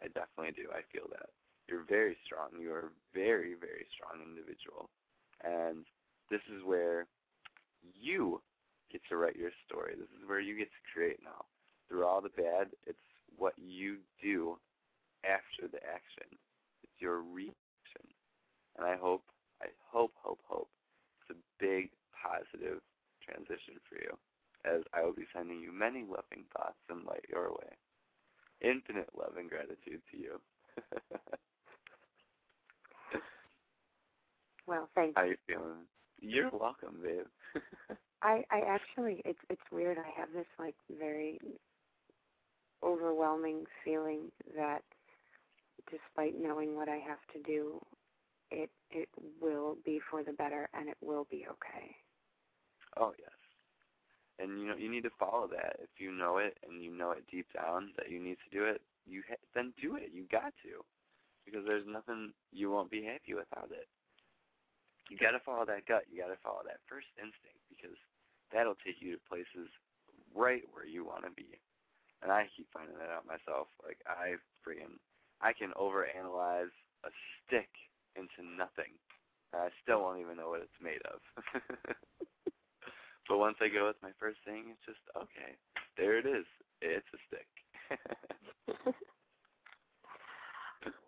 [0.00, 0.70] I definitely do.
[0.72, 1.28] I feel that.
[1.68, 2.56] You're very strong.
[2.56, 4.88] You are a very, very strong individual.
[5.44, 5.84] And
[6.30, 7.06] this is where
[7.92, 8.40] you
[8.90, 9.92] get to write your story.
[9.92, 11.44] This is where you get to create now.
[11.88, 12.98] Through all the bad, it's
[13.36, 14.56] what you do
[15.24, 16.38] after the action.
[16.98, 18.06] Your reaction.
[18.76, 19.24] And I hope,
[19.62, 20.68] I hope, hope, hope
[21.20, 22.80] it's a big positive
[23.22, 24.16] transition for you
[24.64, 27.76] as I will be sending you many loving thoughts and light your way.
[28.60, 30.40] Infinite love and gratitude to you.
[34.66, 35.86] well, thank How you feeling?
[36.20, 37.26] You're welcome, babe.
[38.22, 39.98] I I actually it's it's weird.
[39.98, 41.38] I have this like very
[42.82, 44.82] overwhelming feeling that
[45.90, 47.80] despite knowing what I have to do,
[48.50, 49.08] it it
[49.40, 51.94] will be for the better and it will be okay.
[52.96, 53.30] Oh yes.
[54.38, 55.76] And you know you need to follow that.
[55.80, 58.64] If you know it and you know it deep down that you need to do
[58.64, 60.10] it, you ha- then do it.
[60.12, 60.84] You got to,
[61.44, 63.88] because there's nothing you won't be happy without it.
[65.10, 66.04] You got to follow that gut.
[66.12, 67.96] You got to follow that first instinct because
[68.52, 69.72] that'll take you to places
[70.36, 71.58] right where you want to be.
[72.22, 73.68] And I keep finding that out myself.
[73.80, 75.00] Like I freaking,
[75.40, 76.74] I can overanalyze
[77.04, 77.10] a
[77.46, 77.70] stick
[78.16, 78.92] into nothing.
[79.52, 81.20] And I still won't even know what it's made of.
[83.28, 85.56] but once I go with my first thing, it's just okay.
[85.96, 86.44] There it is.
[86.82, 87.48] It's a stick.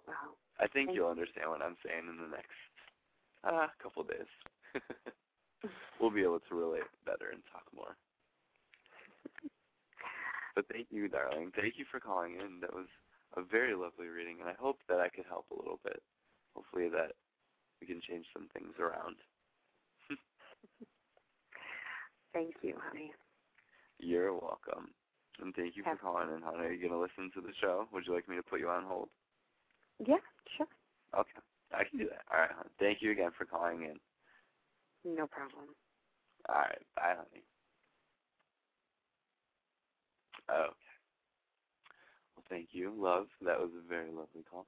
[0.07, 0.35] Wow.
[0.61, 2.61] I think Thank you'll understand what I'm saying in the next
[3.45, 4.29] uh, couple days.
[6.01, 7.97] we'll be able to relate better and talk more.
[10.55, 11.53] But thank you, darling.
[11.57, 12.61] Thank you for calling in.
[12.61, 12.89] That was
[13.37, 16.03] a very lovely reading, and I hope that I could help a little bit.
[16.55, 17.13] Hopefully that
[17.81, 19.17] we can change some things around.
[22.35, 23.13] Thank you, honey.
[23.99, 24.95] You're welcome.
[25.41, 26.61] And thank you for calling in, hon.
[26.61, 27.87] Are you going to listen to the show?
[27.93, 29.09] Would you like me to put you on hold?
[30.01, 30.17] Yeah,
[30.57, 30.69] sure.
[31.19, 31.41] Okay.
[31.73, 32.23] I can do that.
[32.33, 32.71] All right, hon.
[32.79, 33.97] Thank you again for calling in.
[35.05, 35.69] No problem.
[36.49, 36.83] All right.
[36.97, 37.45] Bye, honey.
[40.51, 40.90] Okay.
[42.51, 43.27] Thank you, love.
[43.43, 44.67] That was a very lovely call.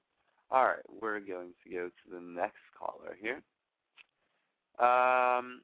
[0.51, 3.43] All right, we're going to go to the next caller here.
[4.79, 5.63] Um,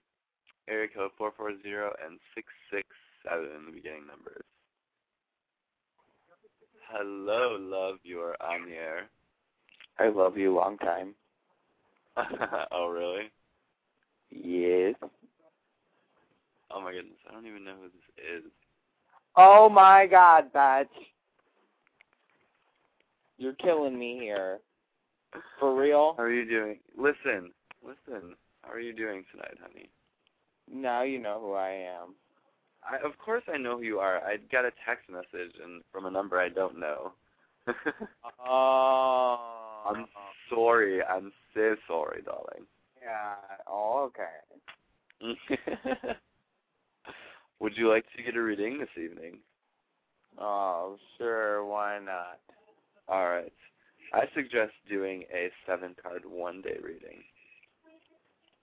[0.69, 2.87] area code four four zero and six six
[3.23, 4.45] seven in the beginning numbers.
[6.91, 7.97] Hello, love.
[8.03, 9.09] You're on the air.
[9.99, 11.15] I love you long time.
[12.73, 13.31] oh, really?
[14.31, 14.95] Yes.
[16.71, 18.51] Oh my goodness, I don't even know who this is.
[19.37, 20.89] Oh my god, Batch.
[23.39, 24.59] You're killing me here.
[25.61, 26.15] For real?
[26.17, 26.79] How are you doing?
[26.97, 27.53] Listen,
[27.85, 28.35] listen.
[28.63, 29.89] How are you doing tonight, honey?
[30.71, 32.15] Now you know who I am.
[32.83, 34.19] I, of course I know who you are.
[34.19, 37.13] I got a text message and from a number I don't know.
[38.51, 39.83] Oh.
[39.87, 40.07] I'm
[40.49, 41.03] sorry.
[41.03, 42.67] I'm so sorry, darling.
[43.03, 43.35] Yeah.
[43.67, 45.37] Oh, okay.
[47.61, 49.41] Would you like to get a reading this evening?
[50.39, 51.65] Oh, sure.
[51.65, 52.41] Why not?
[53.09, 53.53] All right.
[54.13, 57.25] I suggest doing a seven card one day reading.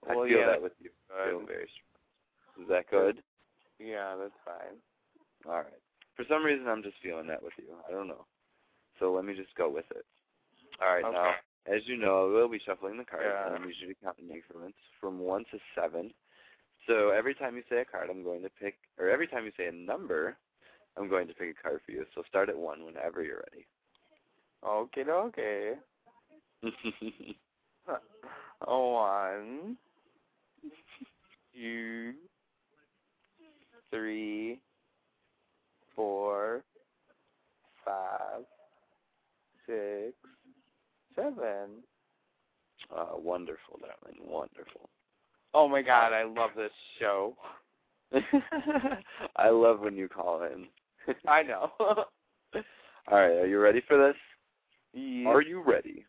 [0.06, 0.90] Well, I feel yeah, that with you.
[1.10, 2.64] I feel very strong.
[2.64, 3.22] Is that good?
[3.78, 4.78] Yeah, that's fine.
[5.46, 5.82] All right.
[6.16, 7.74] For some reason, I'm just feeling that with you.
[7.88, 8.24] I don't know.
[8.98, 10.06] So let me just go with it.
[10.80, 11.04] All right.
[11.04, 11.14] Okay.
[11.14, 11.34] Now,
[11.66, 13.46] as you know, we'll be shuffling the cards, Yeah.
[13.46, 16.14] and I'm usually counting increments from one to seven.
[16.86, 19.52] So every time you say a card, I'm going to pick, or every time you
[19.56, 20.36] say a number,
[20.96, 22.06] I'm going to pick a card for you.
[22.14, 23.66] So start at one whenever you're ready.
[24.64, 25.72] Okay, okay.
[28.66, 29.76] One,
[31.54, 32.12] two,
[33.90, 34.60] three,
[35.94, 36.62] four,
[37.84, 38.44] five,
[39.66, 40.14] six,
[41.14, 41.82] seven.
[42.94, 44.20] uh, wonderful, darling.
[44.26, 44.88] Wonderful.
[45.54, 47.36] Oh my god, I love this show.
[49.36, 50.66] I love when you call in.
[51.28, 51.70] I know.
[51.78, 52.04] All
[53.10, 53.38] right.
[53.38, 54.16] Are you ready for this?
[54.96, 55.28] Yeah.
[55.28, 56.06] Are you ready?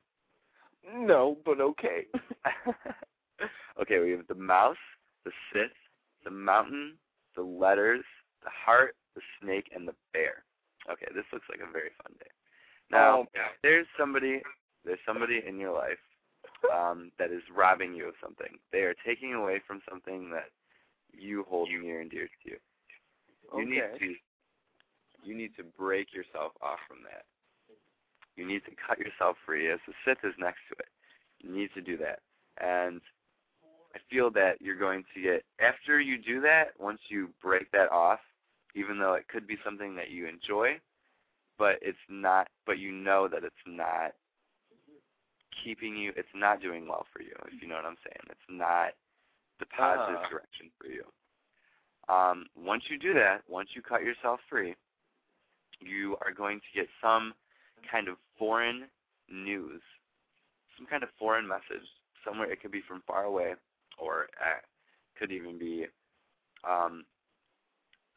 [0.96, 2.06] No, but okay.
[3.82, 4.78] okay, we have the mouse,
[5.26, 5.70] the Scythe,
[6.24, 6.94] the mountain,
[7.36, 8.06] the letters,
[8.44, 10.44] the heart, the snake, and the bear.
[10.90, 12.32] Okay, this looks like a very fun day.
[12.90, 13.48] Now, Oh, yeah.
[13.62, 14.42] there's somebody,
[14.86, 16.00] there's somebody in your life
[16.74, 18.58] um, that is robbing you of something.
[18.72, 20.50] They are taking away from something that
[21.12, 22.58] you hold near and dear to you.
[23.58, 24.16] You need to,
[25.24, 27.26] you need to break yourself off from that.
[28.38, 29.70] You need to cut yourself free.
[29.70, 30.88] As the Scythe is next to it,
[31.40, 32.20] you need to do that.
[32.62, 33.02] And
[33.96, 36.68] I feel that you're going to get after you do that.
[36.80, 38.20] Once you break that off,
[38.76, 40.80] even though it could be something that you enjoy,
[41.58, 42.48] but it's not.
[42.66, 44.14] But you know that it's not
[45.64, 46.14] keeping you.
[46.16, 47.34] It's not doing well for you.
[47.48, 48.22] If you know what I'm saying.
[48.30, 48.94] It's not
[49.60, 50.30] the positive Ah.
[50.30, 51.04] direction for you.
[52.10, 54.76] Um, once you do that, once you cut yourself free,
[55.80, 57.34] you are going to get some
[57.90, 58.86] kind of foreign
[59.32, 59.82] news,
[60.78, 61.88] some kind of foreign message
[62.26, 62.52] somewhere.
[62.52, 63.54] It could be from far away,
[63.98, 64.60] or uh,
[65.20, 65.86] could even be
[66.68, 67.06] um,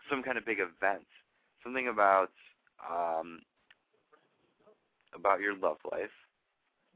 [0.09, 1.07] some kind of big event,
[1.63, 2.31] something about
[2.91, 3.41] um,
[5.15, 6.11] about your love life,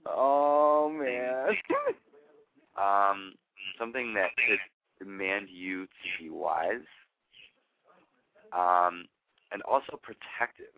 [0.06, 1.56] Oh man.
[2.76, 3.34] um,
[3.78, 4.58] something that could
[5.04, 6.86] demand you to be wise,
[8.52, 9.04] um,
[9.52, 10.74] and also protective.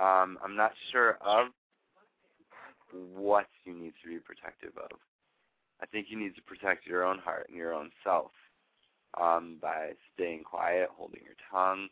[0.00, 1.48] Um, I'm not sure of
[2.92, 4.98] what you need to be protective of.
[5.82, 8.30] I think you need to protect your own heart and your own self
[9.20, 11.88] um, by staying quiet, holding your tongue,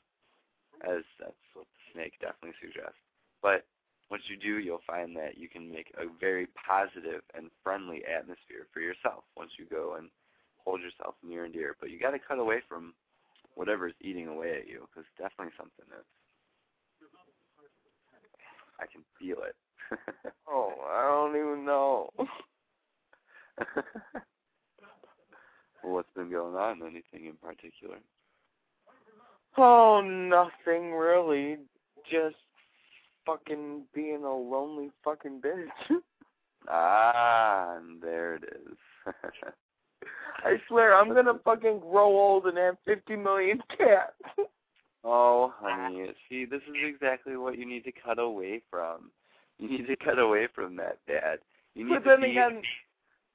[0.83, 3.01] as that's what the snake definitely suggests.
[3.43, 3.65] But
[4.11, 8.69] once you do, you'll find that you can make a very positive and friendly atmosphere
[8.73, 10.09] for yourself once you go and
[10.65, 11.77] hold yourself near and dear.
[11.81, 12.95] But you got to cut away from
[13.55, 16.09] whatever's eating away at you, because definitely something that's
[18.81, 19.55] I can feel it.
[20.49, 22.11] oh, I don't even know.
[25.83, 26.81] What's been going on?
[26.83, 27.99] Anything in particular?
[29.57, 31.59] Oh, nothing really.
[32.11, 32.37] Just
[33.27, 35.68] fucking being a lonely fucking bitch.
[36.68, 38.77] ah, and there it is.
[40.45, 44.49] I swear, I'm gonna fucking grow old and have 50 million cats.
[45.05, 46.07] Oh, honey.
[46.29, 49.11] See, this is exactly what you need to cut away from.
[49.59, 51.39] You need to cut away from that, Dad.
[51.75, 52.31] You need but to then be...
[52.31, 52.63] again,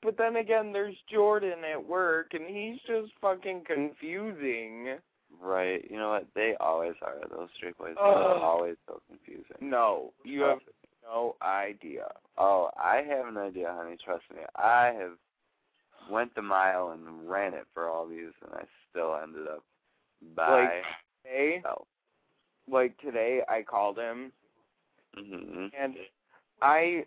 [0.01, 4.97] but then again, there's Jordan at work, and he's just fucking confusing.
[5.41, 5.85] Right.
[5.89, 6.27] You know what?
[6.35, 7.15] They always are.
[7.29, 8.05] Those straight boys Ugh.
[8.05, 9.57] are always so confusing.
[9.61, 10.49] No, you oh.
[10.49, 10.59] have
[11.03, 12.07] no idea.
[12.37, 13.97] Oh, I have an idea, honey.
[14.03, 14.41] Trust me.
[14.55, 15.17] I have
[16.09, 19.63] went the mile and ran it for all these, and I still ended up
[20.35, 20.71] by Like
[21.23, 21.87] today, myself.
[22.69, 24.31] like today, I called him,
[25.15, 25.95] hmm and
[26.61, 27.05] I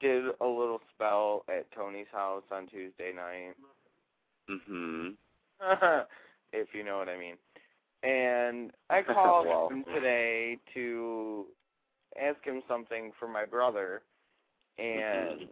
[0.00, 3.54] did a little spell at Tony's house on Tuesday night.
[4.48, 5.14] hmm
[6.52, 7.36] if you know what I mean.
[8.02, 9.70] And I called Wow.
[9.70, 11.46] him today to
[12.20, 14.02] ask him something for my brother
[14.78, 15.48] and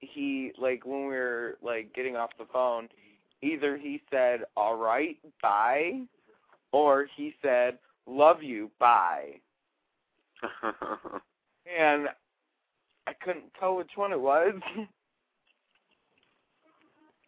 [0.00, 2.88] he like when we were like getting off the phone,
[3.42, 6.00] either he said, All right, bye
[6.72, 9.40] or he said, Love you, bye.
[11.78, 12.08] And
[13.06, 14.54] I couldn't tell which one it was.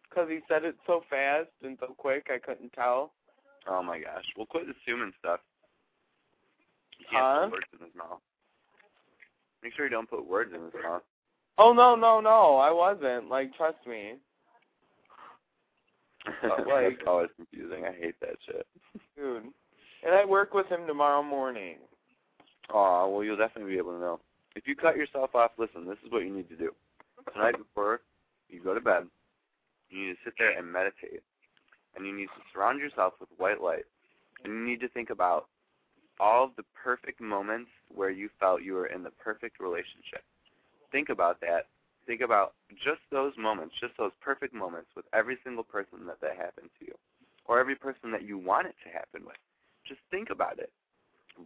[0.09, 3.13] Because he said it so fast and so quick, I couldn't tell.
[3.67, 4.23] oh my gosh.
[4.37, 5.39] Well, quit assuming stuff.
[6.99, 7.43] You can't Huh?
[7.45, 8.19] put words in his mouth.
[9.63, 11.01] Make sure you don't put words in his mouth.
[11.57, 13.27] Oh no, no, no, I wasn't.
[13.27, 14.13] Like, trust me,
[16.43, 17.85] like- That's always confusing.
[17.85, 18.65] I hate that shit.
[19.17, 19.43] dude.
[20.05, 21.77] And I work with him tomorrow morning.
[22.73, 24.19] Aw, well, you'll definitely be able to know.
[24.55, 26.71] If you cut yourself off, listen, this is what you need to do.
[27.33, 28.01] Tonight before
[28.49, 29.07] you go to bed,
[29.89, 31.21] you need to sit there and meditate.
[31.95, 33.85] And you need to surround yourself with white light.
[34.43, 35.47] And you need to think about
[36.19, 40.23] all of the perfect moments where you felt you were in the perfect relationship.
[40.91, 41.67] Think about that.
[42.05, 46.35] Think about just those moments, just those perfect moments with every single person that that
[46.35, 46.93] happened to you,
[47.45, 49.37] or every person that you want it to happen with.
[49.87, 50.71] Just think about it.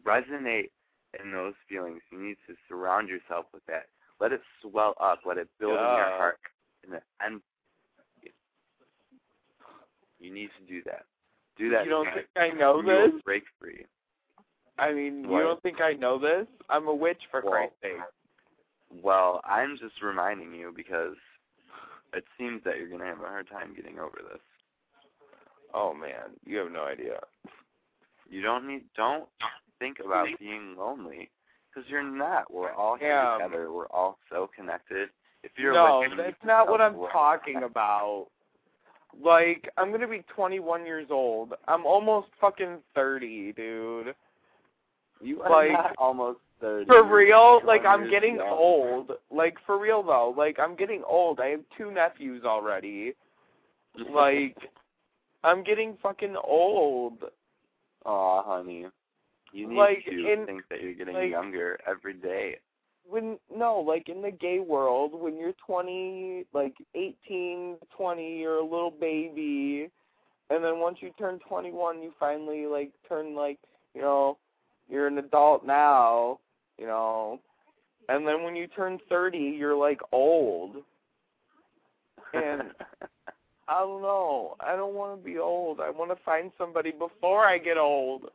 [0.05, 0.70] Resonate
[1.22, 2.01] in those feelings.
[2.12, 3.86] You need to surround yourself with that.
[4.20, 5.20] Let it swell up.
[5.26, 6.39] Let it build in your heart.
[6.84, 7.41] And, the, and
[10.20, 11.05] you need to do that.
[11.58, 11.86] Do that.
[11.86, 13.22] You don't think I know this?
[13.24, 13.86] break free.
[14.80, 15.38] I mean, What?
[15.38, 16.45] you don't think I know this?
[16.70, 17.91] I'm a witch, for Well, Christ's sake.
[19.04, 21.16] Well, I'm just reminding you because
[22.14, 24.42] it seems that you're going to have a hard time getting over this.
[25.74, 27.20] Oh man, you have no idea.
[28.30, 29.26] You don't need don't
[29.80, 31.30] think about being lonely
[31.70, 32.52] because you're not.
[32.52, 33.38] We're all here Yeah.
[33.38, 33.72] together.
[33.72, 35.10] We're all so connected.
[35.44, 38.28] If you're no, that's not what I'm talking about.
[39.22, 41.54] Like, I'm gonna be 21 years old.
[41.68, 44.16] I'm almost fucking 30, dude.
[45.22, 46.40] You are Like, not almost.
[46.60, 48.47] For real, like I'm getting young.
[48.49, 49.12] old.
[49.32, 51.39] Like for real though, like I'm getting old.
[51.39, 53.14] I have two nephews already.
[54.12, 54.58] Like
[55.43, 57.20] I'm getting fucking old.
[58.05, 58.86] Aw, honey.
[59.53, 62.58] You need Like, to in- think that you're getting like- younger every day.
[63.10, 68.62] When no, like in the gay world, when you're 20, like 18, 20, you're a
[68.64, 69.89] little baby,
[70.49, 73.60] and then once you turn 21, you finally like turn like
[73.95, 74.38] you know,
[74.89, 76.39] you're an adult now,
[76.78, 77.39] you know,
[78.09, 80.78] and then when you turn 30, you're like old.
[82.34, 82.63] And
[83.67, 84.55] I don't know.
[84.59, 85.82] I don't want to be old.
[85.82, 88.30] I want to find somebody before I get old.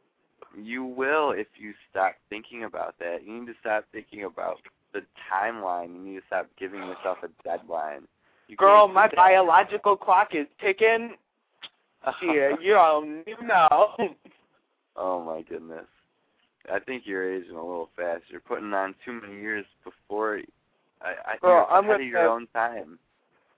[0.61, 3.21] you will if you stop thinking about that.
[3.25, 4.59] You need to stop thinking about
[4.93, 5.01] the
[5.33, 5.95] timeline.
[5.95, 8.03] You need to stop giving yourself a deadline.
[8.49, 9.17] You Girl, my that.
[9.17, 11.15] biological clock is ticking.
[12.21, 13.97] Shit, you don't you know.
[14.97, 15.87] Oh my goodness.
[16.71, 18.25] I think you're aging a little fast.
[18.29, 20.41] You're putting on too many years before.
[21.01, 22.99] I, I think well, I'm gonna of your have- own time.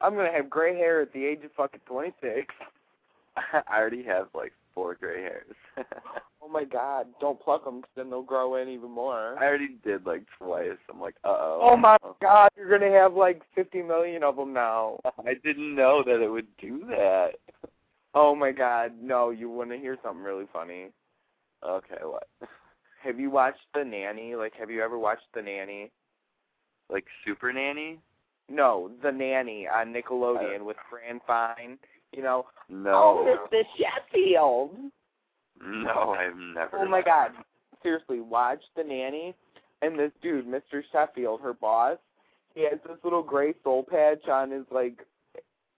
[0.01, 2.53] I'm gonna have gray hair at the age of fucking 26.
[3.37, 5.55] I already have like four gray hairs.
[6.47, 9.35] Oh my god, don't pluck them, cause then they'll grow in even more.
[9.41, 10.77] I already did like twice.
[10.93, 11.61] I'm like, uh oh.
[11.63, 14.99] Oh my god, you're gonna have like 50 million of them now.
[15.27, 17.31] I didn't know that it would do that.
[18.15, 20.89] Oh my god, no, you want to hear something really funny.
[21.67, 22.29] Okay, what?
[23.05, 24.35] Have you watched The Nanny?
[24.35, 25.91] Like, have you ever watched The Nanny?
[26.91, 27.99] Like Super Nanny?
[28.51, 31.79] No, The Nanny on Nickelodeon with Fran Fine.
[32.13, 33.25] You know, No.
[33.27, 33.63] oh, Mr.
[33.79, 34.77] Sheffield.
[35.65, 36.79] No, I've never.
[36.79, 37.31] Oh my god.
[37.83, 39.35] Seriously, watch The Nanny
[39.83, 40.83] and this dude, Mr.
[40.93, 41.99] Sheffield, her boss,
[42.55, 44.99] he has this little gray soul patch on his like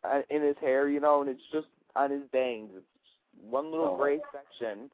[0.05, 1.67] uh, in his hair, you know, and it's just
[1.97, 2.71] on his bangs.
[2.77, 2.85] It's
[3.49, 3.97] one little Oh.
[3.97, 4.91] gray section.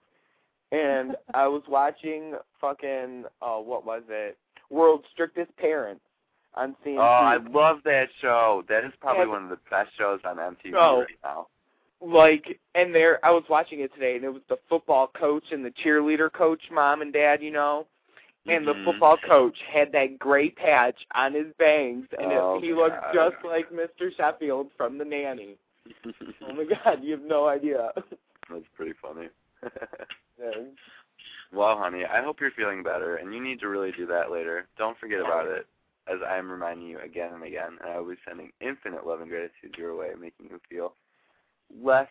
[0.73, 4.37] And I was watching fucking uh what was it?
[4.71, 6.01] World's Strictest Parents
[6.55, 6.99] on CNC.
[6.99, 8.65] Oh, I love that show.
[8.69, 9.33] That is probably Yeah.
[9.33, 11.01] one of the best shows on MTV Oh.
[11.01, 11.47] right now.
[12.01, 15.65] like and there I was watching it today and it was the football coach and
[15.65, 17.87] the cheerleader coach mom and dad, you know.
[18.49, 18.85] And the Mhm.
[18.85, 23.37] football coach had that gray patch on his bangs and Oh, it, he looked just
[23.45, 24.13] like Mr.
[24.17, 25.59] Sheffield from the nanny.
[26.43, 27.93] Oh my god, you have no idea.
[28.51, 29.29] That's pretty funny.
[31.53, 34.67] Well, honey, I hope you're feeling better, and you need to really do that later.
[34.79, 35.67] Don't forget about it,
[36.09, 39.21] as I am reminding you again and again, and I will be sending infinite love
[39.21, 40.95] and gratitude your way, making you feel
[41.83, 42.09] less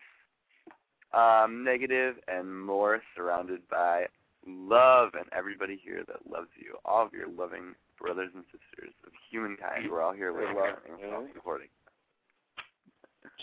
[1.12, 4.06] um, negative and more surrounded by
[4.46, 9.12] love and everybody here that loves you, all of your loving brothers and sisters of
[9.30, 9.90] humankind.
[9.90, 11.68] We're all here listening love and supporting.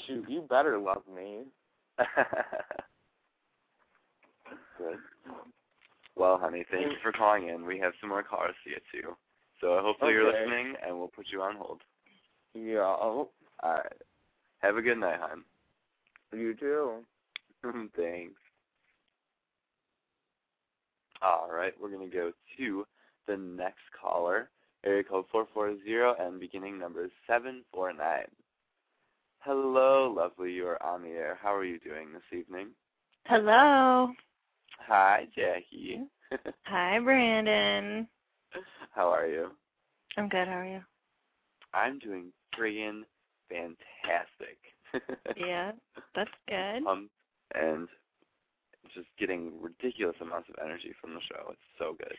[0.08, 1.44] Shoot, you better love me.
[4.80, 4.98] Good.
[6.16, 7.66] Well, honey, thank you for calling in.
[7.66, 9.16] We have some more callers to get to.
[9.62, 11.82] So hopefully you're listening, and we'll put you on hold.
[12.54, 12.80] Yeah.
[12.80, 13.30] Oh.
[13.62, 14.02] All right.
[14.60, 15.44] Have a good night, hon.
[16.34, 17.06] You too.
[17.96, 18.40] Thanks.
[21.22, 22.86] All right, we're going to go to
[23.28, 24.50] the next caller,
[24.86, 28.24] area code 440 and beginning number 749.
[29.40, 30.54] Hello, lovely.
[30.54, 31.38] You are on the air.
[31.42, 32.70] How are you doing this evening?
[33.26, 34.14] Hello.
[34.88, 36.02] Hi, Jackie.
[36.66, 38.08] Hi, Brandon.
[38.92, 39.50] How are you?
[40.18, 40.48] I'm good.
[40.48, 40.82] How are you?
[41.74, 43.04] I'm doing friggin'
[43.50, 44.58] fantastic.
[45.38, 45.72] Yeah,
[46.16, 46.86] that's good.
[46.88, 47.10] Um,
[47.54, 47.88] and
[48.96, 51.52] just getting ridiculous amounts of energy from the show.
[51.52, 52.16] It's so good.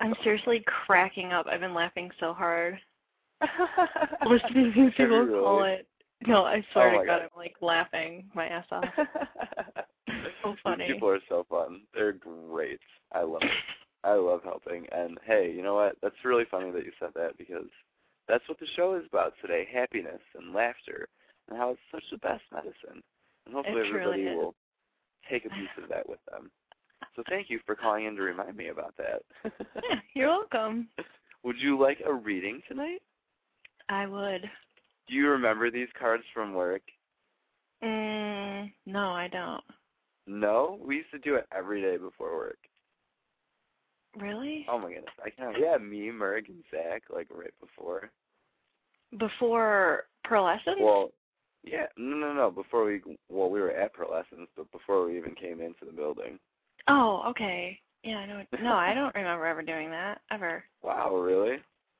[0.00, 1.46] I'm seriously cracking up.
[1.50, 2.78] I've been laughing so hard
[4.26, 5.86] listening to people call it.
[6.26, 7.22] No, I swear Oh to God, God.
[7.22, 8.84] I'm like laughing my ass off.
[10.42, 10.84] so funny.
[10.86, 11.82] These people are so fun.
[11.94, 12.80] They're great.
[13.12, 13.50] I love it.
[14.04, 14.86] I love helping.
[14.92, 15.96] And hey, you know what?
[16.02, 17.68] That's really funny that you said that because
[18.28, 21.08] that's what the show is about today: happiness and laughter,
[21.48, 23.02] and how it's such the best medicine.
[23.46, 24.54] And hopefully It everybody will
[25.30, 26.50] take a piece of that with them.
[27.14, 29.22] So thank you for calling in to remind me about that.
[29.44, 30.88] Yeah, you're welcome.
[31.44, 33.00] Would you like a reading tonight?
[33.88, 34.42] I would.
[35.08, 36.82] Do you remember these cards from work?
[37.84, 39.62] Mm, no, I don't.
[40.26, 42.58] No, we used to do it every day before work.
[44.18, 44.66] Really?
[44.68, 45.56] Oh my goodness, I can't.
[45.60, 48.10] Yeah, me, Merg, and Zach, like right before.
[49.18, 50.80] Before pearlescence?
[50.80, 51.10] Well,
[51.62, 52.50] yeah, no, no, no.
[52.50, 56.38] Before we, well, we were at Pearlescence, but before we even came into the building.
[56.88, 57.78] oh, okay.
[58.04, 58.42] Yeah, I know.
[58.62, 60.64] No, I don't remember ever doing that ever.
[60.82, 61.56] Wow, really?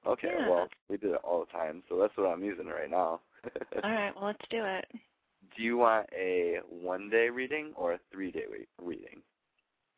[0.06, 0.48] Okay, Yeah.
[0.48, 3.20] well, we did it all the time, so that's what I'm using right now.
[3.82, 4.84] All right, well, let's do it.
[5.56, 9.22] Do you want a one-day reading or a three-day re- reading?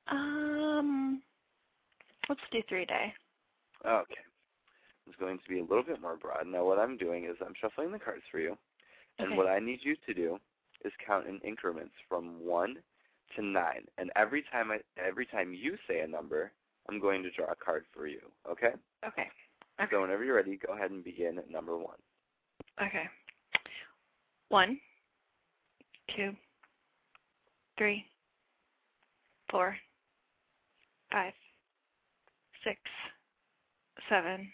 [0.08, 1.20] Um,
[2.28, 3.12] let's do three day.
[3.84, 4.14] Okay.
[5.06, 6.46] It's going to be a little bit more broad.
[6.46, 8.56] Now, what I'm doing is I'm shuffling the cards for you,
[9.18, 9.36] and Okay.
[9.36, 10.38] what I need you to do
[10.84, 12.76] is count in increments from one
[13.36, 13.84] to nine.
[13.98, 16.52] And every time I, every time you say a number,
[16.88, 18.20] I'm going to draw a card for you.
[18.48, 18.74] Okay?
[19.06, 19.28] Okay.
[19.90, 21.96] So whenever you're ready, go ahead and begin at number one.
[22.80, 23.04] Okay.
[24.50, 24.78] One,
[26.16, 26.32] two,
[27.76, 28.04] three,
[29.50, 29.76] four,
[31.10, 31.32] five,
[32.64, 32.78] six,
[34.08, 34.48] seven,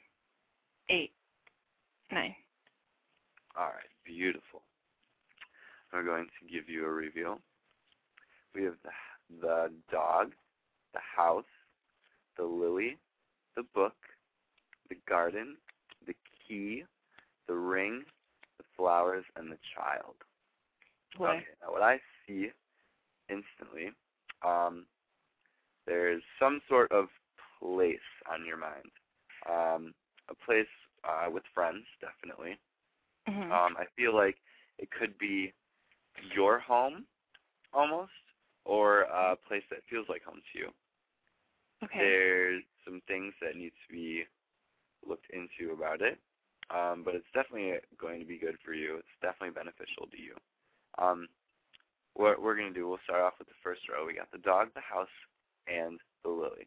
[0.89, 1.13] eight,
[2.13, 2.35] nine.
[3.57, 4.63] All right, beautiful.
[5.93, 7.39] We're going to give you a reveal.
[8.55, 8.91] We have the,
[9.41, 10.33] the dog,
[10.93, 11.45] the house,
[12.37, 12.99] the lily,
[13.57, 13.95] the book,
[14.89, 15.57] the garden,
[16.07, 16.15] the
[16.47, 16.85] key,
[17.47, 18.03] the ring,
[18.59, 20.15] the flowers, and the child.
[21.17, 22.51] Okay, now what I see
[23.29, 23.93] instantly,
[24.45, 24.87] um,
[25.87, 27.09] there's some sort of
[27.61, 27.99] place
[28.31, 28.91] on your mind.
[29.49, 29.95] Um,
[30.29, 30.67] a place
[31.05, 32.59] uh, with friends, definitely.
[33.29, 33.51] Mhm.
[33.53, 34.37] Um, I feel like
[34.79, 35.53] it could be
[36.35, 37.07] your home,
[37.73, 38.13] almost,
[38.65, 40.75] or a place that feels like home to you.
[41.83, 41.99] Okay.
[42.01, 44.25] There's some things that need to be
[45.07, 46.19] looked into about it,
[46.71, 48.97] um, but it's definitely going to be good for you.
[48.97, 50.37] It's definitely beneficial to you.
[50.99, 51.29] Um,
[52.15, 54.07] what we're going to do, we'll start off with the first row.
[54.07, 55.09] We got the dog, the house,
[55.67, 56.67] and the lily.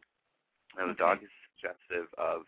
[0.76, 0.94] Now, the Okay.
[0.94, 2.42] dog is suggestive of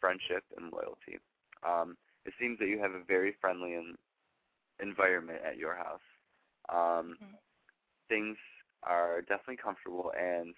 [0.00, 1.18] friendship and loyalty.
[1.66, 3.96] Um, it seems that you have a very friendly and
[4.80, 6.00] environment at your house.
[6.68, 7.38] Um, Mhm.
[8.08, 8.36] Things
[8.82, 10.54] are definitely comfortable, and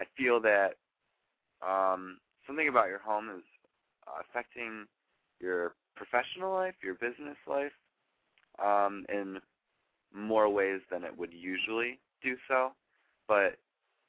[0.00, 0.76] I feel that
[1.62, 3.44] um, something about your home is
[4.06, 4.86] uh, affecting
[5.40, 7.72] your professional life, your business life,
[8.62, 9.40] um, in
[10.14, 12.72] more ways than it would usually do so.
[13.28, 13.58] But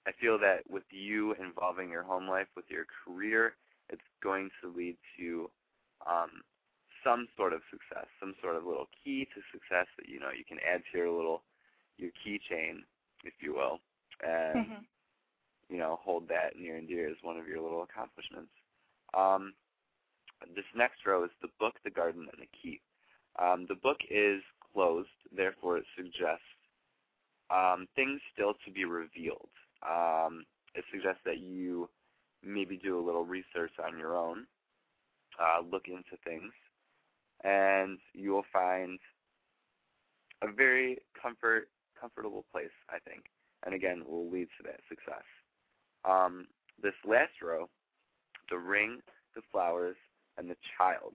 [0.08, 3.56] I feel that with you involving your home life with your career,
[3.90, 5.50] it's going to lead to
[6.08, 6.44] um,
[7.04, 10.46] some sort of success, some sort of little key to success that you know you
[10.46, 11.44] can add to your little
[11.98, 12.84] your keychain,
[13.24, 13.80] if you will,
[14.24, 14.86] and Mhm.
[15.70, 18.52] you know hold that near and dear as one of your little accomplishments.
[19.14, 19.54] Um,
[20.56, 22.82] this next row is the book, the garden, and the key.
[23.40, 24.42] Um, the book is
[24.76, 26.44] closed, therefore it suggests
[27.50, 29.50] um, things still to be revealed.
[29.88, 30.46] Um,
[30.76, 31.90] it suggests that you
[32.44, 34.46] maybe do a little research on your own,
[35.40, 36.52] uh, look into things,
[37.44, 39.00] and you will find
[40.44, 41.70] a very comfort
[42.00, 43.24] comfortable place, I think,
[43.66, 45.24] and again will lead to that success.
[46.04, 46.48] Um,
[46.84, 47.70] this last row,
[48.52, 49.00] the ring,
[49.34, 49.96] the flowers,
[50.38, 51.14] and the child.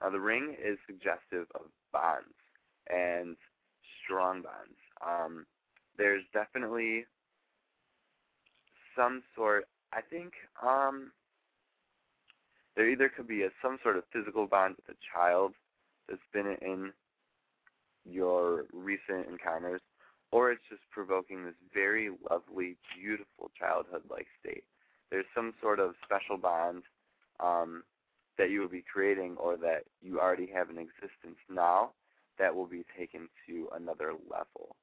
[0.00, 2.37] Now, the ring is suggestive of bonds
[2.90, 3.36] and
[4.04, 4.78] strong bonds.
[5.06, 5.46] Um,
[5.96, 7.04] there's definitely
[8.96, 9.64] some sort.
[9.92, 10.32] I think
[10.62, 11.12] um,
[12.76, 15.54] there either could be a, some sort of physical bond with a child
[16.08, 16.92] that's been in
[18.04, 19.80] your recent encounters,
[20.32, 24.64] or it's just provoking this very lovely, beautiful childhood-like state.
[25.10, 26.82] There's some sort of special bond
[27.40, 27.82] um,
[28.36, 31.90] that you will be creating, or that you already have in existence now,
[32.38, 34.76] that will be taken to another level.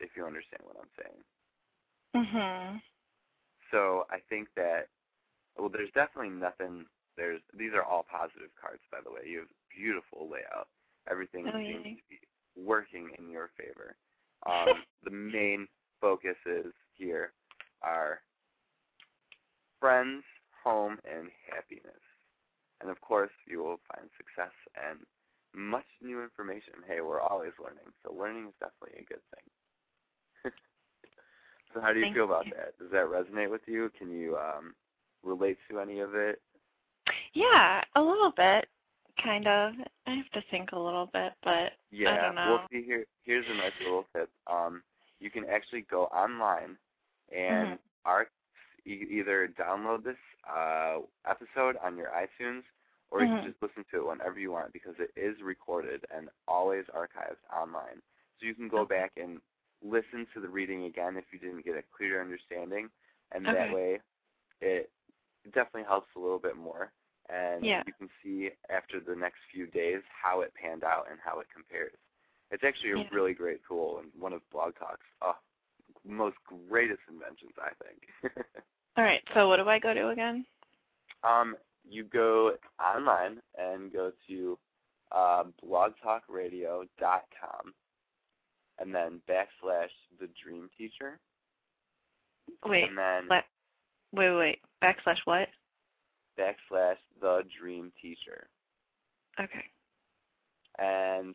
[0.00, 1.24] If you understand what I'm saying.
[2.14, 2.82] Mhm.
[3.70, 4.88] So I think that
[5.56, 6.86] well, there's definitely nothing.
[7.16, 9.26] There's these are all positive cards, by the way.
[9.26, 10.68] You have beautiful layout.
[11.10, 11.94] Everything Oh, seems yay.
[11.94, 12.20] to be
[12.56, 13.96] working in your favor.
[14.44, 15.68] Um, the main
[16.00, 17.32] focuses here
[17.82, 18.20] are
[19.80, 20.24] friends,
[20.62, 22.02] home, and happiness.
[22.80, 24.98] And of course, you will find success and
[25.56, 26.74] much new information.
[26.86, 30.52] Hey, we're always learning, so learning is definitely a good thing.
[31.74, 32.52] so how do you Thank feel about you.
[32.56, 32.78] that?
[32.78, 33.90] Does that resonate with you?
[33.98, 34.74] Can you um,
[35.24, 36.40] relate to any of it?
[37.34, 38.66] Yeah, a little bit,
[39.22, 39.72] kind of.
[40.06, 42.12] I have to think a little bit, but Yeah.
[42.14, 42.50] I don't know.
[42.50, 43.06] Well, see here.
[43.24, 44.30] Here's a nice little tip.
[44.46, 44.82] Um,
[45.20, 46.76] you can actually go online
[47.34, 47.78] and Mhm.
[48.04, 48.28] our
[48.86, 50.16] e- either download this
[50.48, 50.98] uh,
[51.28, 52.62] episode on your iTunes,
[53.10, 53.42] or you Mhm.
[53.42, 57.40] can just listen to it whenever you want because it is recorded and always archived
[57.52, 58.02] online.
[58.38, 59.40] So you can go back and
[59.82, 62.90] listen to the reading again if you didn't get a clear understanding,
[63.32, 63.54] and Okay.
[63.54, 64.00] that way
[64.60, 64.90] it
[65.52, 66.92] definitely helps a little bit more.
[67.28, 67.82] And Yeah.
[67.86, 71.48] you can see after the next few days how it panned out and how it
[71.52, 71.98] compares.
[72.50, 73.08] It's actually a Yeah.
[73.10, 75.36] really great tool and one of Blog Talk's oh,
[76.04, 76.36] most
[76.68, 78.34] greatest inventions, I think.
[78.96, 79.22] All right.
[79.34, 80.46] So what do I go to again?
[81.24, 81.56] um,
[81.88, 84.58] you go online and go to
[85.12, 87.74] uh, blogtalkradio.com
[88.78, 91.18] and then backslash the dream teacher.
[92.64, 92.88] Wait.
[92.88, 93.44] and then Let,
[94.12, 94.58] wait, wait, wait.
[94.82, 95.48] Backslash what?
[96.38, 98.46] backslash the dream teacher.
[99.40, 99.64] Okay.
[100.78, 101.34] And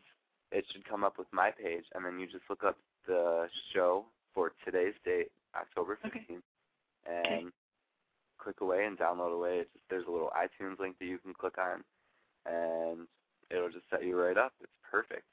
[0.52, 4.04] it should come up with my page, and then you just look up the show
[4.32, 6.36] for today's date, October 15th, Okay.
[7.06, 7.52] and
[8.42, 9.58] click away and download away.
[9.58, 11.84] It's just, there's a little iTunes link that you can click on,
[12.46, 13.06] and
[13.50, 14.52] it'll just set you right up.
[14.60, 15.24] It's perfect.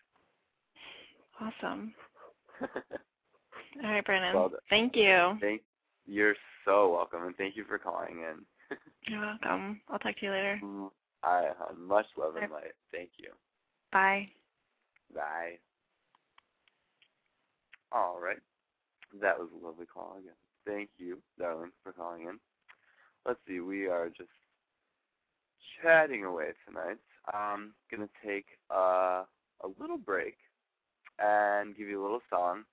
[1.40, 1.94] Awesome.
[2.62, 4.36] All right, Brennan.
[4.36, 4.52] Well.
[4.70, 5.38] Thank you.
[5.40, 5.62] Thank,
[6.06, 6.36] you're
[6.66, 8.78] so welcome, and thank you for calling in.
[9.08, 9.82] You're welcome.
[9.90, 10.62] I'll talk to you later.
[11.24, 12.74] I uh, much love and light.
[12.92, 13.30] Thank you.
[13.92, 14.30] Bye.
[15.14, 15.58] Bye.
[17.92, 18.38] All right.
[19.22, 20.34] That was a lovely call again.
[20.66, 22.40] Thank you, darling, for calling in.
[23.26, 24.30] Let's see, we are just
[25.82, 26.98] chatting away tonight.
[27.34, 29.24] I'm gonna take uh,
[29.62, 30.38] a little break
[31.20, 32.64] and give you a little song.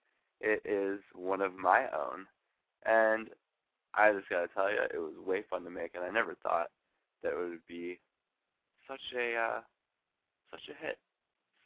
[0.40, 2.26] It is one of my own,
[2.84, 3.28] and
[3.94, 6.68] I just gotta tell you, it was way fun to make, and I never thought
[7.22, 7.98] that it would be
[8.88, 9.60] such a uh,
[10.50, 10.98] such a hit.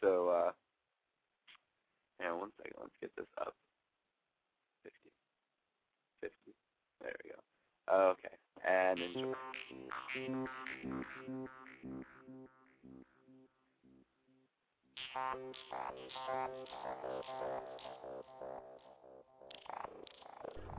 [0.01, 0.53] So, uh,
[2.19, 2.79] hang on one second.
[2.81, 3.55] Let's get this up.
[4.85, 4.97] 50.
[6.23, 6.35] 50.
[7.03, 7.95] There we go.
[8.13, 8.40] Okay.
[8.69, 9.35] And enjoy.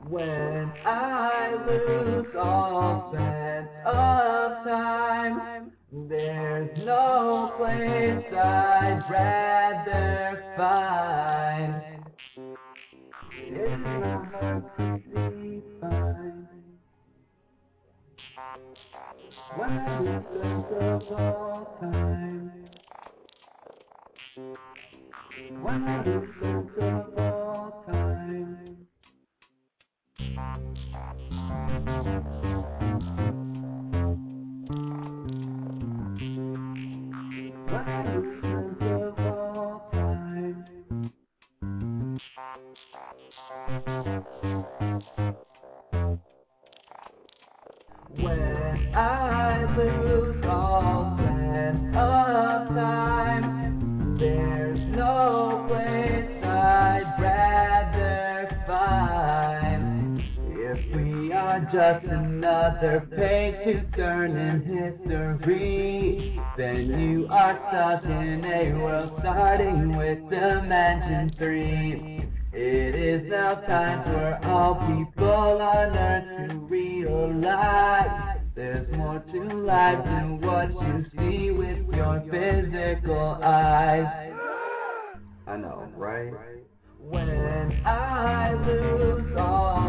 [0.08, 5.72] When I lose all sense of time,
[6.08, 11.02] there's no place I'd rather find.
[18.34, 22.68] When I lose sense of all time.
[25.64, 28.76] I lose sense of all time.
[30.32, 30.80] Sense
[31.76, 32.32] of all
[44.42, 44.51] time.
[61.72, 69.96] Just another page to turn in history, then you are stuck in a world starting
[69.96, 72.28] with Dimension 3.
[72.52, 80.04] It is now time for all people on earth to realize there's more to life
[80.04, 84.04] than what you see with your physical eyes.
[85.46, 86.34] I know, right?
[86.98, 89.81] When I lose all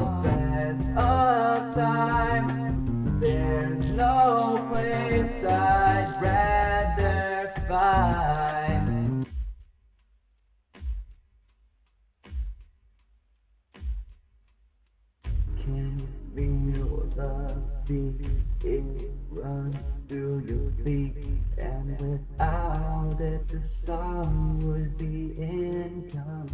[17.87, 18.25] beat?
[18.63, 18.83] It
[19.29, 19.75] runs
[20.07, 21.15] through your feet,
[21.57, 26.53] and without it, the song would be incomplete.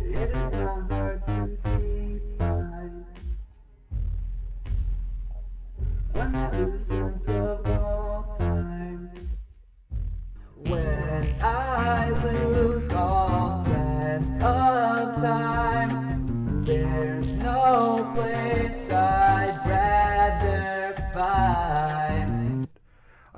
[0.00, 3.06] It is not hard to define.
[6.12, 6.83] When I lose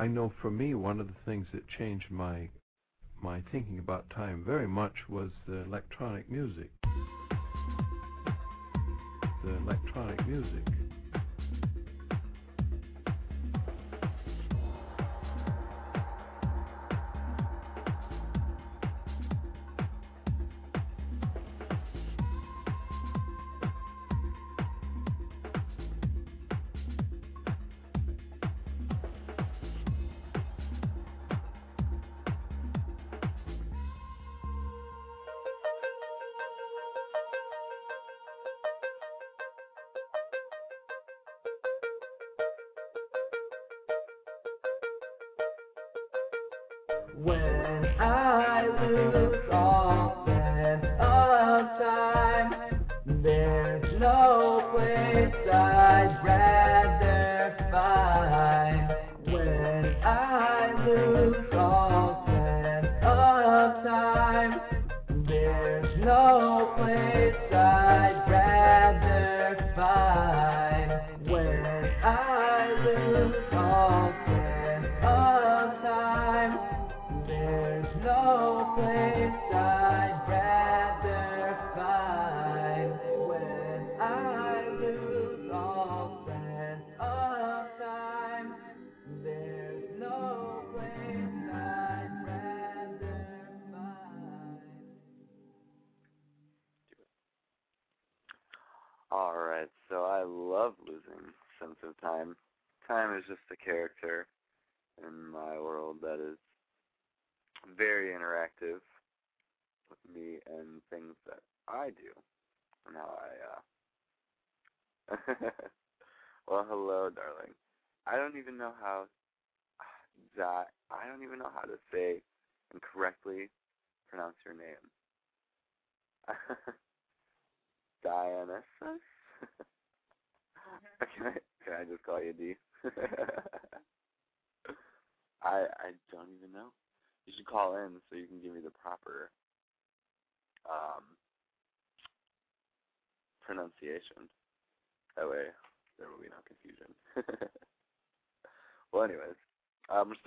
[0.06, 2.48] I know for me, one of the things that changed my
[3.20, 6.70] my thinking about time very much was the electronic music.
[9.42, 10.75] The electronic music.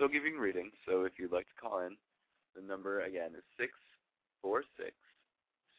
[0.00, 1.92] Still giving readings, so if you'd like to call in,
[2.56, 3.68] the number again is six
[4.40, 4.96] four six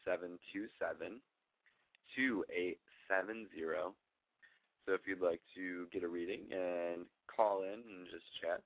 [0.06, 1.18] seven two seven
[2.14, 2.78] two eight
[3.10, 3.94] seven zero.
[4.86, 8.62] So if you'd like to get a reading and call in and just chat,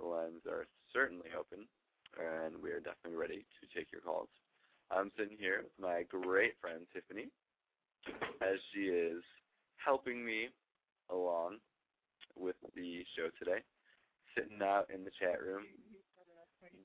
[0.00, 1.70] the lines are certainly open,
[2.18, 4.28] and we are definitely ready to take your calls.
[4.90, 7.30] I'm sitting here with my great friend Tiffany,
[8.42, 9.22] as she is
[9.78, 10.48] helping me
[11.08, 11.58] along
[12.34, 13.62] with the show today.
[14.38, 15.66] Sitting out in the chat room.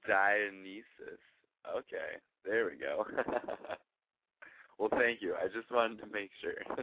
[0.09, 1.21] Dionysus.
[1.69, 3.05] Okay, there we go.
[4.79, 5.35] well, thank you.
[5.37, 6.57] I just wanted to make sure.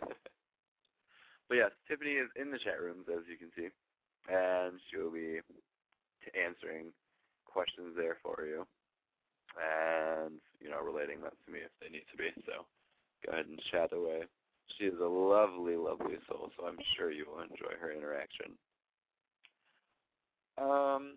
[1.48, 3.68] but yes, Tiffany is in the chat rooms, as you can see,
[4.30, 5.42] and she'll be
[6.22, 6.94] t- answering
[7.44, 8.62] questions there for you,
[9.58, 12.30] and you know, relating that to me if they need to be.
[12.46, 12.62] So,
[13.26, 14.22] go ahead and chat away.
[14.78, 18.54] She is a lovely, lovely soul, so I'm sure you will enjoy her interaction.
[20.60, 21.16] Um,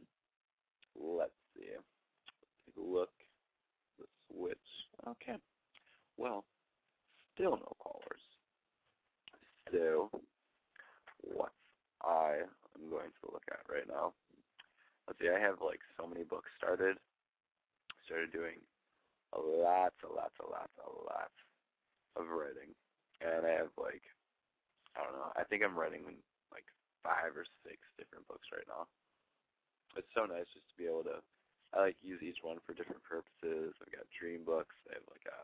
[0.95, 1.68] let's see.
[2.65, 3.10] Take a look.
[3.99, 4.57] The switch.
[5.07, 5.38] Okay.
[6.18, 6.45] Well,
[7.36, 8.24] still no callers.
[9.72, 10.10] So,
[11.22, 11.52] what
[12.03, 12.45] I
[12.76, 14.14] am going to look at right now.
[15.07, 15.30] Let's see.
[15.30, 16.98] I have like so many books started.
[18.06, 18.60] Started doing
[19.34, 21.38] a lots, a lots, a lots, a lots
[22.15, 22.70] of writing
[23.24, 24.03] and I have like
[24.94, 25.34] I don't know.
[25.34, 26.06] I think I'm writing
[26.53, 26.68] like
[27.02, 28.86] five or six different books right now.
[29.95, 31.22] It's so nice just to be able to.
[31.74, 33.74] I like use each one for different purposes.
[33.82, 34.76] I've got dream books.
[34.90, 35.40] I have like a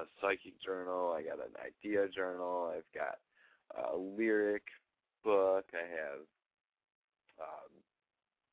[0.00, 1.14] a psychic journal.
[1.16, 2.72] I got an idea journal.
[2.74, 3.18] I've got
[3.76, 4.64] a lyric
[5.22, 5.64] book.
[5.72, 6.26] I have
[7.40, 7.70] um,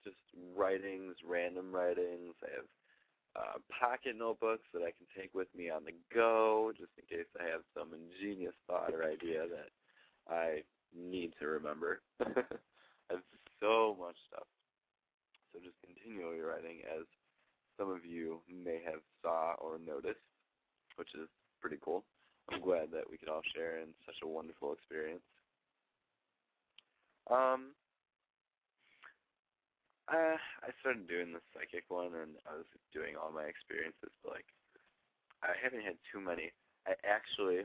[0.03, 0.17] just
[0.55, 2.35] writings, random writings.
[2.43, 2.69] I have
[3.35, 7.27] uh, pocket notebooks that I can take with me on the go, just in case
[7.39, 9.71] I have some ingenious thought or idea that
[10.31, 10.61] I
[10.95, 12.01] need to remember.
[12.21, 12.25] I
[13.09, 13.23] have
[13.59, 14.47] so much stuff.
[15.51, 17.03] So just continually writing, as
[17.77, 20.23] some of you may have saw or noticed,
[20.95, 21.27] which is
[21.59, 22.03] pretty cool.
[22.49, 25.23] I'm glad that we could all share in such a wonderful experience.
[27.29, 27.75] Um,
[30.11, 34.35] uh, I started doing the psychic one, and I was doing all my experiences, but
[34.35, 34.49] like,
[35.43, 36.51] I haven't had too many.
[36.87, 37.63] I actually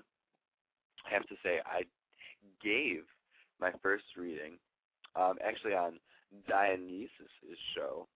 [1.11, 1.83] have to say I
[2.63, 3.03] gave
[3.61, 4.59] my first reading,
[5.17, 5.99] um, actually on
[6.49, 8.07] Dionysus's show.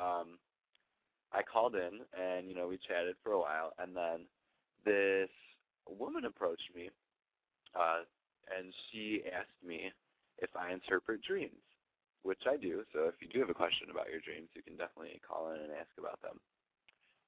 [0.00, 0.38] Um,
[1.32, 4.26] I called in, and you know we chatted for a while, and then
[4.84, 5.30] this
[5.88, 6.90] woman approached me,
[7.74, 8.02] uh,
[8.56, 9.92] and she asked me
[10.38, 11.62] if I interpret dreams
[12.24, 12.82] which I do.
[12.92, 15.60] So if you do have a question about your dreams, you can definitely call in
[15.60, 16.40] and ask about them.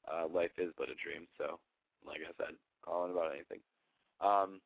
[0.09, 1.61] Uh, life is but a dream, so
[2.03, 3.61] like I said, call in about anything.
[4.25, 4.65] Um,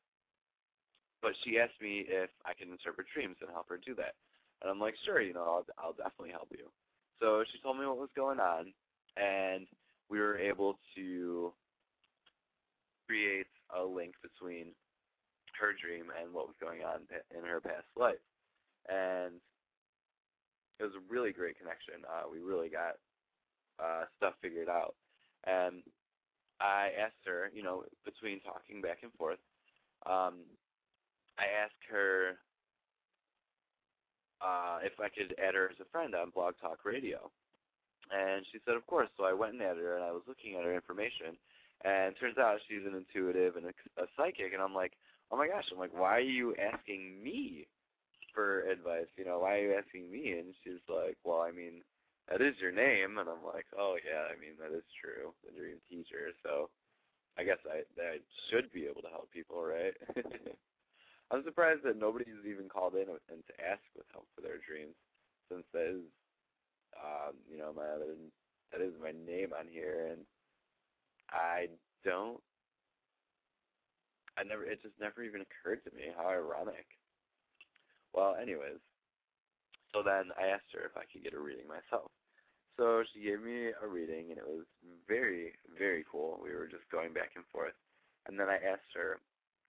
[1.21, 4.15] but she asked me if I can interpret dreams and help her do that,
[4.63, 6.67] and I'm like, sure, you know, I'll, I'll definitely help you.
[7.21, 8.73] So she told me what was going on,
[9.17, 9.67] and
[10.09, 11.53] we were able to
[13.07, 13.47] create
[13.77, 14.73] a link between
[15.61, 17.01] her dream and what was going on
[17.37, 18.23] in her past life.
[18.89, 19.35] And
[20.79, 22.07] it was a really great connection.
[22.09, 22.97] Uh, we really got
[23.79, 24.95] uh, stuff figured out.
[25.47, 25.83] And
[26.61, 29.39] I asked her, you know, between talking back and forth,
[30.07, 30.45] um,
[31.39, 32.37] I asked her
[34.43, 37.31] uh, if I could add her as a friend on Blog Talk Radio.
[38.11, 39.09] And she said, of course.
[39.17, 41.39] So I went and added her, and I was looking at her information.
[41.85, 44.53] And turns out she's an intuitive and a, a psychic.
[44.53, 44.93] And I'm like,
[45.31, 47.67] oh my gosh, I'm like, why are you asking me
[48.35, 49.11] for advice.
[49.17, 50.33] You know, why are you asking me?
[50.39, 51.83] And she's like, well, I mean,
[52.29, 53.19] that is your name.
[53.19, 56.33] And I'm like, oh yeah, I mean that is true, the dream teacher.
[56.43, 56.71] So
[57.39, 58.19] I guess I I
[58.49, 59.95] should be able to help people, right?
[61.31, 64.99] I'm surprised that nobody's even called in and to ask with help for their dreams,
[65.51, 66.07] since that is,
[66.99, 68.19] um, you know, my other
[68.73, 70.23] that is my name on here, and
[71.31, 71.67] I
[72.05, 72.41] don't.
[74.39, 74.65] I never.
[74.65, 76.11] It just never even occurred to me.
[76.17, 76.87] How ironic.
[78.15, 78.83] Well, anyways,
[79.95, 82.11] so then I asked her if I could get a reading myself.
[82.79, 84.67] So she gave me a reading, and it was
[85.07, 86.41] very, very cool.
[86.43, 87.75] We were just going back and forth.
[88.27, 89.21] And then I asked her,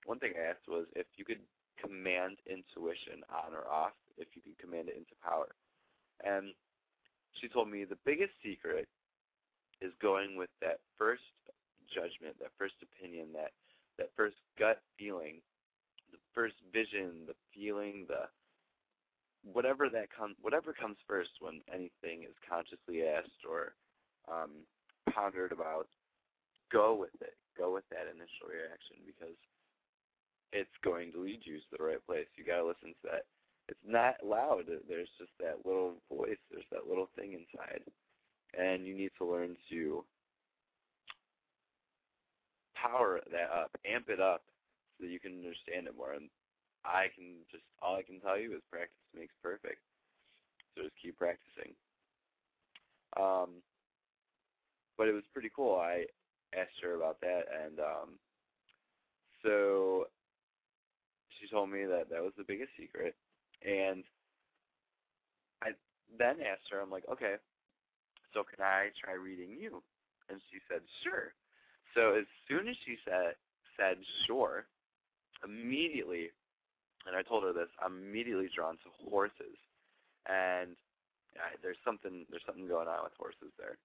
[0.06, 1.42] one thing I asked was if you could
[1.80, 5.50] command intuition on or off, if you could command it into power.
[6.24, 6.54] And
[7.40, 8.88] she told me the biggest secret
[9.82, 11.26] is going with that first
[11.90, 13.52] judgment, that first opinion, that
[13.98, 15.42] that first gut feeling
[16.12, 18.28] the first vision, the feeling, the
[19.44, 23.74] whatever that comes, whatever comes first when anything is consciously asked or
[24.30, 24.68] um,
[25.10, 25.88] pondered about,
[26.72, 27.36] go with it.
[27.58, 29.36] Go with that initial reaction because
[30.52, 32.28] it's going to lead you to the right place.
[32.36, 33.26] You got to listen to that.
[33.70, 34.66] It's not loud.
[34.68, 36.40] There's just that little voice.
[36.52, 37.82] There's that little thing inside,
[38.58, 40.04] and you need to learn to
[42.76, 44.42] power that up, amp it up,
[44.98, 46.14] so that you can understand it more.
[46.14, 46.30] And
[46.84, 49.80] I can just all I can tell you is practice makes perfect.
[50.76, 51.72] So just keep practicing.
[53.16, 53.62] Um,
[54.98, 55.76] but it was pretty cool.
[55.76, 56.06] I
[56.58, 58.10] asked her about that, and um,
[59.44, 60.08] so
[61.42, 63.16] she told me that that was the biggest secret.
[63.66, 64.04] And
[65.62, 65.74] I
[66.18, 67.36] then asked her, I'm like, okay,
[68.34, 69.82] so can I try reading you?
[70.30, 71.34] And she said, sure.
[71.94, 73.36] So as soon as she said
[73.78, 73.98] said
[74.28, 74.66] sure,
[75.44, 76.30] immediately,
[77.08, 79.58] and I told her this, I'm immediately drawn to horses,
[80.28, 80.76] and
[81.36, 83.78] I, there's something there's something going on with horses there.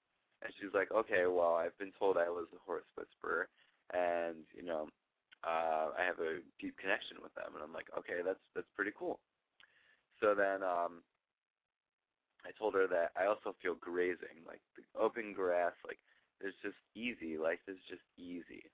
[0.45, 3.49] And she's like, okay, well, I've been told I was a horse whisperer,
[3.95, 4.89] and you know,
[5.47, 7.55] uh, I have a deep connection with them.
[7.55, 9.21] And I'm like, okay, that's that's pretty cool.
[10.21, 11.07] So then um,
[12.43, 16.03] I told her that I also feel grazing, like the open grass, like
[16.43, 17.39] it's just easy.
[17.39, 18.67] Life is just easy.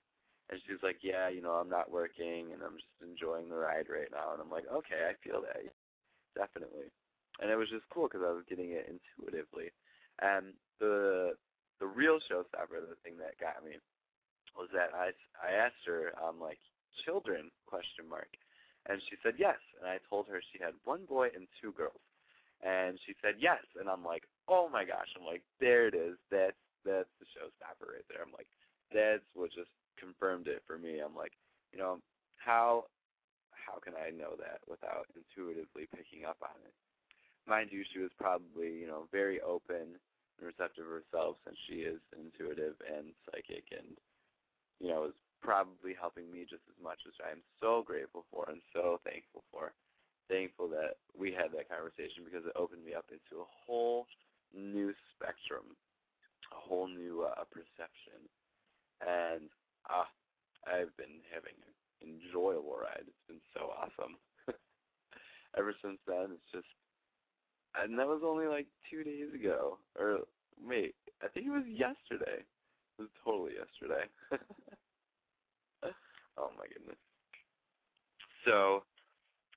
[0.51, 3.87] And she's like, yeah, you know, I'm not working and I'm just enjoying the ride
[3.87, 4.33] right now.
[4.35, 5.63] And I'm like, okay, I feel that,
[6.35, 6.91] definitely.
[7.39, 9.71] And it was just cool because I was getting it intuitively.
[10.21, 11.33] And the
[11.79, 13.79] the real showstopper, the thing that got me,
[14.57, 15.11] was that I
[15.41, 16.59] I asked her, um, like,
[17.05, 18.29] children question mark,
[18.85, 19.57] and she said yes.
[19.79, 22.01] And I told her she had one boy and two girls,
[22.61, 23.63] and she said yes.
[23.79, 25.09] And I'm like, oh my gosh!
[25.17, 26.17] I'm like, there it is.
[26.29, 28.21] That's that's the showstopper right there.
[28.21, 28.47] I'm like,
[28.93, 30.99] that's what just confirmed it for me.
[30.99, 31.33] I'm like,
[31.71, 31.99] you know,
[32.37, 32.85] how
[33.51, 36.73] how can I know that without intuitively picking up on it?
[37.47, 39.95] Mind you, she was probably, you know, very open
[40.37, 43.95] and receptive herself since she is intuitive and psychic and,
[44.79, 48.47] you know, is probably helping me just as much, which I am so grateful for
[48.49, 49.73] and so thankful for.
[50.31, 54.07] Thankful that we had that conversation because it opened me up into a whole
[54.55, 55.75] new spectrum,
[56.51, 58.23] a whole new uh, perception.
[59.03, 59.51] And
[59.91, 60.07] ah,
[60.63, 61.73] I've been having an
[62.07, 63.03] enjoyable ride.
[63.03, 64.15] It's been so awesome.
[65.57, 66.71] Ever since then, it's just,
[67.75, 69.77] and that was only like two days ago.
[69.99, 70.19] Or
[70.55, 72.47] wait, I think it was yesterday.
[72.99, 74.05] Was totally yesterday.
[76.37, 76.97] oh my goodness.
[78.45, 78.83] So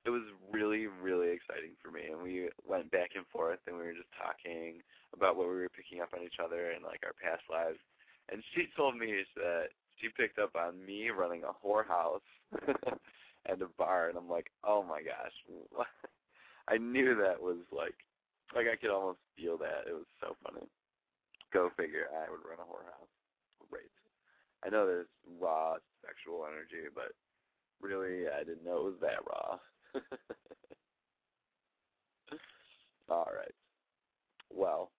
[0.07, 0.23] it was
[0.53, 4.15] really, really exciting for me, and we went back and forth, and we were just
[4.15, 4.79] talking
[5.13, 7.83] about what we were picking up on each other and like our past lives.
[8.31, 12.23] And she told me that she picked up on me running a whorehouse
[13.51, 15.35] and a bar, and I'm like, oh my gosh,
[16.69, 17.99] I knew that was like,
[18.55, 19.91] like I could almost feel that.
[19.91, 20.67] It was so funny.
[21.53, 23.16] Go figure, I would run a whorehouse.
[24.67, 25.07] I know there's
[25.41, 25.75] raw
[26.05, 27.13] sexual energy, but
[27.81, 29.59] really, I didn't know it was that raw.
[33.09, 33.55] All right.
[34.51, 34.91] Well,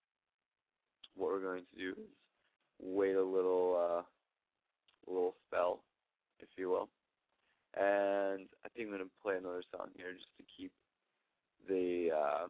[1.15, 2.07] what we're going to do is
[2.79, 4.03] wait a little uh,
[5.11, 5.83] little spell,
[6.39, 6.89] if you will.
[7.75, 10.71] And I think I'm going to play another song here just to keep
[11.67, 12.47] the uh,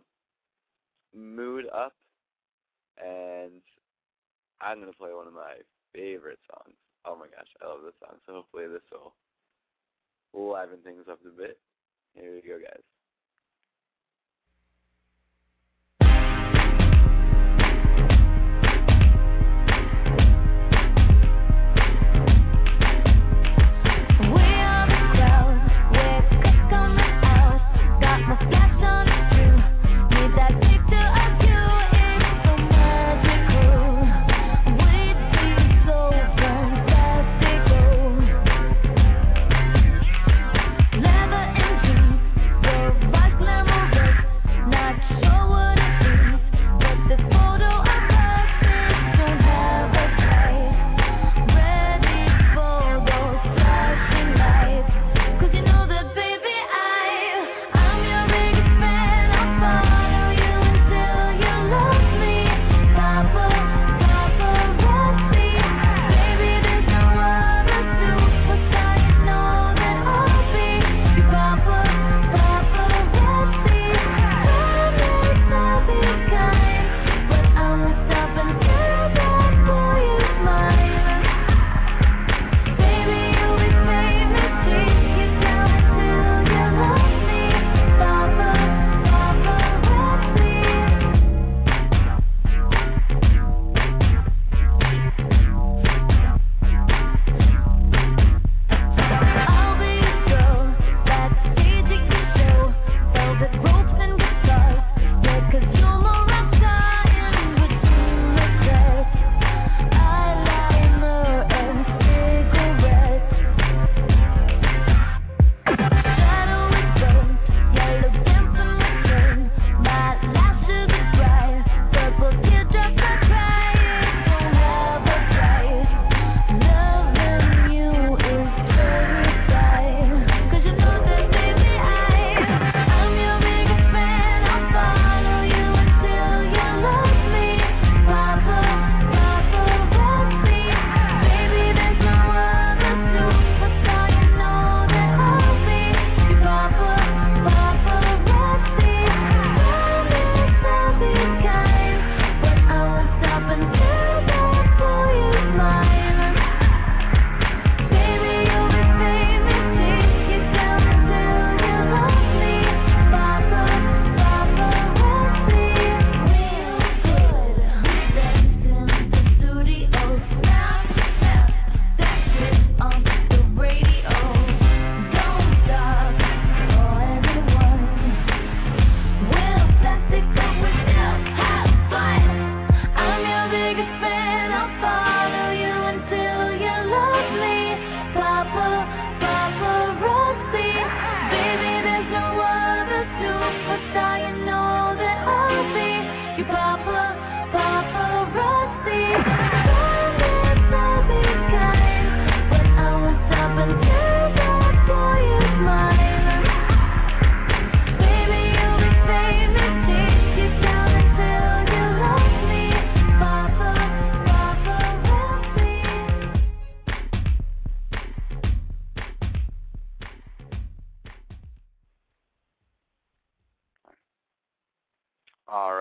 [1.16, 1.94] mood up.
[3.04, 3.62] And
[4.62, 5.56] I'm going to play one of my
[5.94, 6.76] favorite songs.
[7.08, 8.20] Oh my gosh, I love this song.
[8.28, 9.16] So hopefully this will
[10.36, 11.58] liven things up a bit.
[12.14, 12.84] Here we go, guys.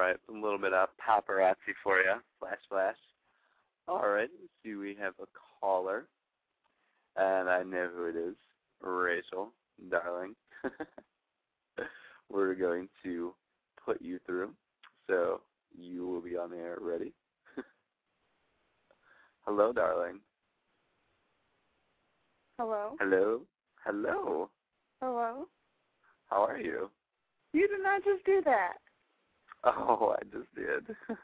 [0.06, 2.14] Right, a little bit of paparazzi for you.
[2.38, 2.96] Flash, flash.
[3.88, 4.74] All right, let's see.
[4.74, 5.26] We have a
[5.60, 6.06] caller,
[7.16, 8.34] and I know who it is.
[8.80, 9.52] Rachel,
[9.90, 10.34] darling.
[12.30, 13.32] We're going to
[13.84, 14.50] put you through,
[15.08, 15.40] so
[15.76, 16.78] you will be on the air.
[16.80, 17.12] Ready?
[19.46, 20.20] Hello, darling.
[22.58, 22.96] Hello?
[23.00, 23.40] Hello.
[23.84, 24.50] Hello.
[25.00, 25.46] Hello?
[26.28, 26.90] How are you?
[27.52, 28.74] You did not just do that.
[29.66, 30.86] Oh, I just did.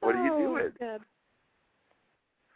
[0.00, 0.72] what are you Oh, doing?
[0.78, 1.00] Good.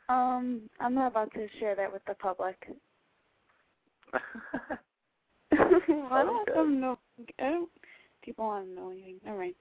[0.08, 2.56] Um, I'm not about to share that with the public.
[5.52, 6.58] I don't want Okay.
[6.58, 6.98] them to know.
[7.38, 7.68] I don't.
[8.22, 9.20] People want to know anything.
[9.24, 9.54] Never mind.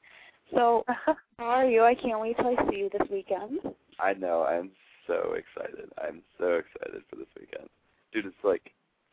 [0.54, 1.84] So, how are you?
[1.84, 3.60] I can't wait till I see you this weekend.
[4.00, 4.44] I know.
[4.44, 4.72] I'm
[5.08, 5.90] so excited.
[6.02, 7.70] I'm so excited for this weekend.
[8.14, 8.72] Dude, it's like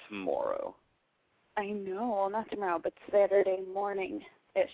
[0.08, 0.74] tomorrow.
[1.56, 2.14] I know.
[2.14, 4.20] Well, not tomorrow, but Saturday morning
[4.54, 4.68] ish.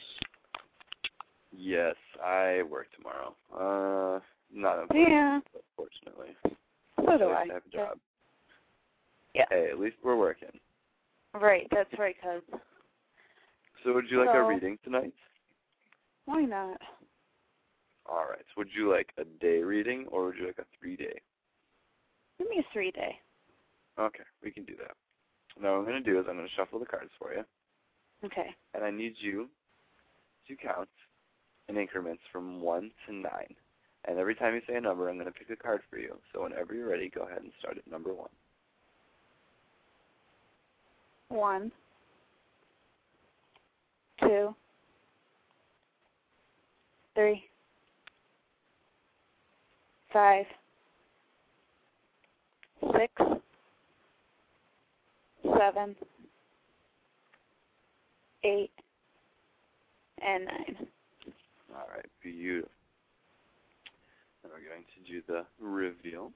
[1.53, 1.95] Yes,
[2.25, 3.37] I work tomorrow.
[3.55, 4.21] Uh,
[4.53, 5.41] not Yeah.
[5.55, 6.37] unfortunately.
[6.97, 7.53] So do Nice I.
[7.53, 7.99] have a job.
[9.35, 9.45] Yeah.
[9.51, 10.49] Hey, at least we're working.
[11.35, 11.67] Right.
[11.71, 12.17] That's right.
[12.23, 12.43] Cause
[13.85, 15.15] So, would you like a reading tonight?
[16.25, 16.79] why not?
[18.07, 18.39] All right.
[18.39, 21.21] So, would you like a day reading or would you like a three day?
[22.39, 23.19] Give me a three day.
[23.99, 24.93] Okay, we can do that.
[25.61, 27.45] Now, what I'm going to do is I'm going to shuffle the cards for you,
[28.25, 28.49] Okay.
[28.75, 29.49] and I need you
[30.49, 30.89] to count
[31.69, 33.31] in increments from 1 to 9.
[34.07, 36.17] And every time you say a number, I'm going to pick a card for you.
[36.33, 38.29] So, whenever you're ready, go ahead and start at number 1.
[41.29, 41.73] One.
[44.21, 44.55] Two.
[47.15, 47.45] Three.
[50.13, 50.45] Five.
[52.93, 53.13] Six.
[55.59, 55.97] Seven.
[58.45, 58.71] Eight.
[60.25, 60.87] And nine.
[61.75, 62.71] All right, beautiful.
[64.45, 66.33] Now we're going to do the reveal.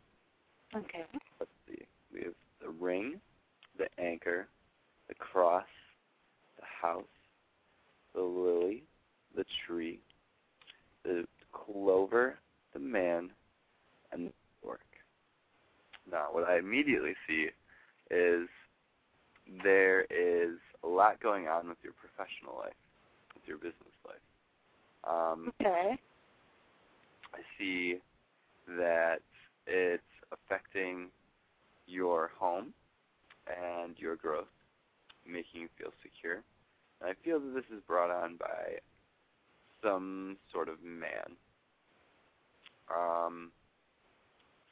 [0.74, 1.04] Okay.
[1.38, 1.84] Let's see.
[2.12, 3.20] We have the ring,
[3.78, 4.48] the anchor,
[5.08, 5.66] the cross,
[6.58, 7.04] the house,
[8.14, 8.82] the lily,
[9.36, 10.00] the tree,
[11.04, 12.38] the clover,
[12.72, 13.30] the man,
[14.12, 14.80] and the stork.
[16.10, 17.48] Now, what I immediately see
[18.10, 18.48] is
[19.62, 22.74] there is a lot going on with your professional life,
[23.34, 24.16] with your business life.
[25.04, 25.98] Um, Okay.
[27.34, 27.98] I see
[28.68, 29.18] that
[29.66, 30.02] it's
[30.32, 31.08] affecting
[31.86, 32.72] your home
[33.46, 34.48] and your growth,
[35.26, 36.42] making you feel secure.
[37.00, 38.80] And I feel that this is brought on by
[39.82, 41.36] some sort of man,
[42.94, 43.52] um,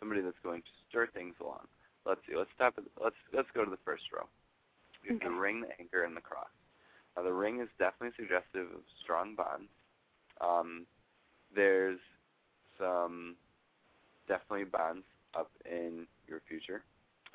[0.01, 1.67] somebody that's going to stir things along.
[2.07, 2.37] Let's see.
[2.37, 2.75] Let's stop.
[2.79, 4.27] At, let's let's go to the first row.
[5.09, 6.49] Have the ring, the anchor, and the cross.
[7.17, 9.71] Now the ring is definitely suggestive of strong bonds.
[10.41, 10.87] Um,
[11.55, 12.01] there's
[12.79, 13.37] some
[14.27, 15.05] definitely bonds
[15.39, 16.83] up in your future.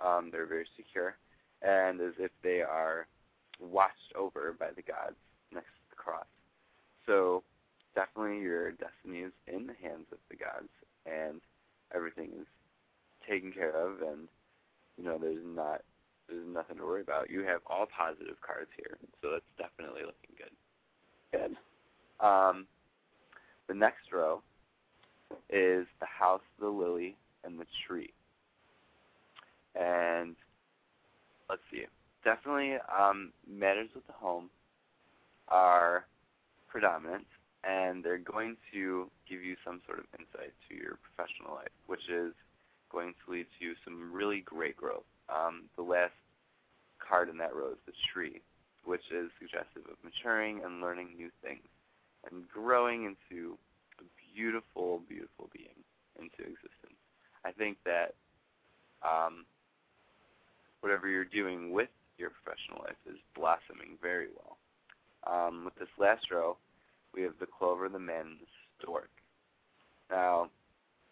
[0.04, 1.18] Um, they're very secure,
[1.62, 3.08] and as if they are
[3.60, 5.16] watched over by the gods
[5.54, 6.26] next to the cross.
[7.06, 7.44] So
[7.96, 10.70] definitely your destiny is in the hands of the gods,
[11.06, 11.42] and
[11.94, 12.48] everything is
[13.28, 14.28] taken care of, and
[14.98, 15.82] you know there's not
[16.30, 17.30] there's nothing to worry about.
[17.30, 20.54] You have all positive cards here, so that's definitely looking good.
[21.32, 22.26] Good.
[22.26, 22.66] Um,
[23.68, 24.42] the next row
[25.50, 28.14] is the house, the lily, and the tree.
[29.76, 30.36] And
[31.50, 31.86] let's see.
[32.24, 34.50] Definitely, um, matters with the home
[35.48, 36.06] are
[36.68, 37.26] predominant,
[37.64, 42.10] and they're going to give you some sort of insight to your professional life, which
[42.10, 42.34] is
[42.92, 45.04] going to lead to some really great growth.
[45.30, 46.14] Um, the last
[46.98, 48.42] card in that row is the tree,
[48.84, 51.66] which is suggestive of maturing and learning new things
[52.30, 53.58] and growing into
[54.00, 54.04] a
[54.36, 55.78] beautiful, beautiful being
[56.20, 57.00] into existence.
[57.46, 58.16] I think that
[59.04, 59.46] um,
[60.82, 64.58] whatever you're doing with your professional life is blossoming very well.
[65.28, 66.58] Um, with this last row,
[67.14, 68.48] we have the clover, the man, and the
[68.82, 69.10] stork.
[70.10, 70.50] Now,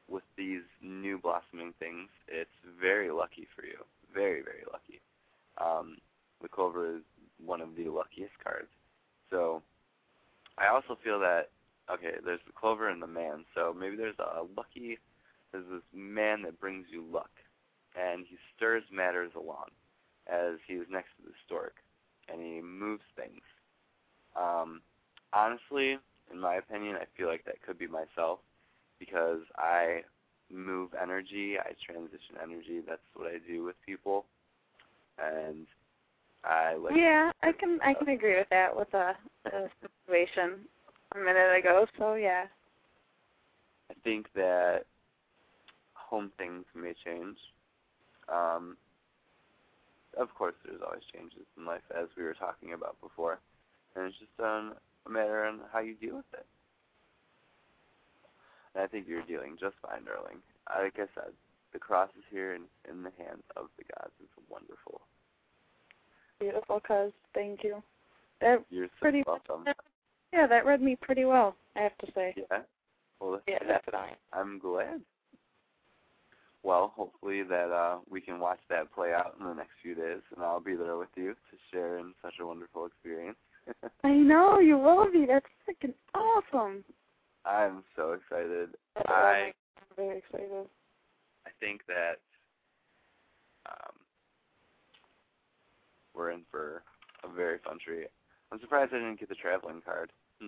[0.10, 2.50] with these new blossoming things, it's
[2.82, 3.84] very lucky for you.
[4.14, 5.02] Very, very lucky.
[5.58, 5.98] Um,
[6.42, 7.02] the clover is
[7.44, 8.70] one of the luckiest cards.
[9.30, 9.62] So,
[10.58, 11.50] I also feel that
[11.92, 13.46] okay, there's the clover and the man.
[13.56, 15.00] So maybe there's a lucky,
[15.52, 17.32] there's this man that brings you luck,
[17.96, 19.68] and he stirs matters along,
[20.28, 21.76] as he is next to the stork,
[22.32, 23.42] and he moves things.
[24.36, 24.82] Um,
[25.34, 25.98] honestly,
[26.32, 28.40] in my opinion, I feel like that could be myself,
[29.00, 30.02] because I
[30.52, 32.82] move energy, I transition energy.
[32.88, 34.26] That's what I do with people,
[35.18, 35.66] and
[36.44, 36.96] I like.
[36.96, 39.12] Yeah, I can I can agree with that with the,
[39.46, 40.60] the situation
[41.16, 41.86] a minute ago.
[41.98, 42.46] So yeah.
[43.90, 44.82] I think that
[45.94, 47.38] home things may change.
[48.30, 48.78] Um,
[50.20, 53.40] of course, there's always changes in life, as we were talking about before,
[53.96, 54.74] and it's just um,
[55.06, 56.46] a matter on how you deal with it.
[58.78, 60.38] And I think you're doing just fine, darling.
[60.70, 61.34] Like I said,
[61.74, 64.14] the cross is here in, in the hands of the gods.
[64.22, 65.02] It's wonderful.
[66.40, 67.12] Beautiful, cuz.
[67.34, 67.82] Thank you.
[68.40, 69.66] That You're so pretty welcome.
[70.32, 71.56] yeah, that read me pretty well.
[71.76, 72.36] I have to say.
[72.38, 72.60] Yeah.
[73.20, 74.16] Well, Yeah, definitely.
[74.32, 75.02] I'm glad.
[76.62, 80.22] Well, hopefully that uh we can watch that play out in the next few days,
[80.36, 83.38] and I'll be there with you to share in such a wonderful experience.
[84.04, 85.26] I know you will be.
[85.26, 86.84] That's freaking awesome.
[87.48, 88.70] I'm so excited.
[89.08, 89.54] I'm
[89.96, 90.68] very excited.
[91.46, 92.20] I think that
[93.70, 93.96] um
[96.14, 96.84] we're in for
[97.24, 98.08] a very fun treat.
[98.52, 100.12] I'm surprised I didn't get the traveling card.
[100.42, 100.48] Hmm.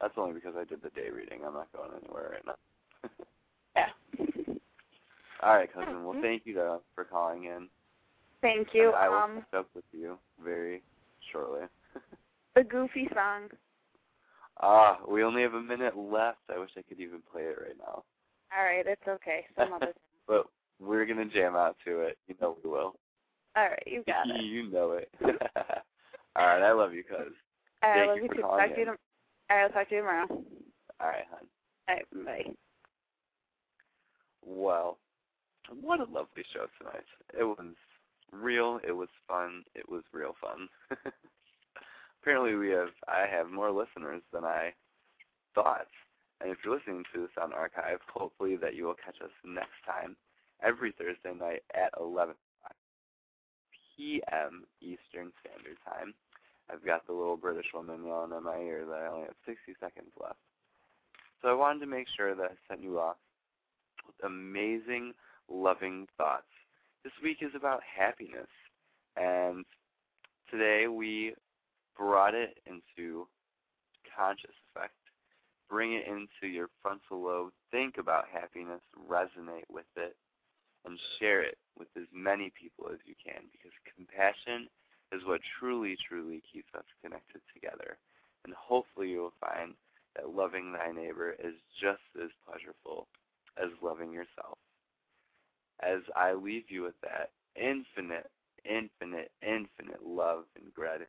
[0.00, 1.40] That's only because I did the day reading.
[1.46, 3.08] I'm not going anywhere right now.
[3.76, 3.86] Yeah.
[5.42, 6.04] All right, cousin.
[6.04, 7.68] Well, thank you though for calling in.
[8.42, 8.88] Thank you.
[8.88, 10.82] And I will Um, catch up with you very
[11.30, 11.66] shortly.
[12.56, 13.48] the Goofy song.
[14.62, 16.38] Ah, we only have a minute left.
[16.54, 18.02] I wish I could even play it right now.
[18.56, 19.46] All right, it's okay.
[19.56, 19.86] Some other.
[19.86, 19.94] time.
[20.26, 20.46] But
[20.80, 22.18] we're gonna jam out to it.
[22.28, 22.94] You know we will.
[23.56, 24.42] All right, you got it.
[24.42, 25.08] you know it.
[26.36, 27.32] All right, I love you, cuz.
[27.82, 28.40] All right, Thank love you you too.
[28.42, 28.86] Talk to you.
[28.88, 30.26] all right, I'll talk to you tomorrow.
[31.00, 31.46] All right, hon.
[31.88, 32.52] All right, bye.
[34.44, 34.98] Well,
[35.80, 37.04] what a lovely show tonight.
[37.38, 37.74] It was
[38.32, 38.80] real.
[38.86, 39.64] It was fun.
[39.74, 40.68] It was real fun.
[42.22, 44.72] Apparently, we have I have more listeners than I
[45.54, 45.88] thought.
[46.40, 49.84] And if you're listening to this on archive, hopefully that you will catch us next
[49.86, 50.16] time,
[50.62, 52.34] every Thursday night at 11
[54.00, 54.64] p.m.
[54.80, 56.14] Eastern Standard Time.
[56.72, 59.74] I've got the little British woman yelling in my ear that I only have 60
[59.80, 60.38] seconds left.
[61.42, 63.16] So I wanted to make sure that I sent you off
[64.06, 65.12] with amazing,
[65.50, 66.44] loving thoughts.
[67.04, 68.48] This week is about happiness,
[69.16, 69.64] and
[70.50, 71.34] today we
[72.00, 73.28] brought it into
[74.16, 74.96] conscious effect.
[75.68, 77.52] Bring it into your frontal lobe.
[77.70, 80.16] Think about happiness, resonate with it,
[80.86, 84.66] and share it with as many people as you can because compassion
[85.12, 87.98] is what truly, truly keeps us connected together.
[88.44, 89.74] And hopefully you will find
[90.16, 93.06] that loving thy neighbor is just as pleasurable
[93.62, 94.56] as loving yourself.
[95.82, 98.30] As I leave you with that infinite,
[98.64, 101.08] infinite, infinite love and gratitude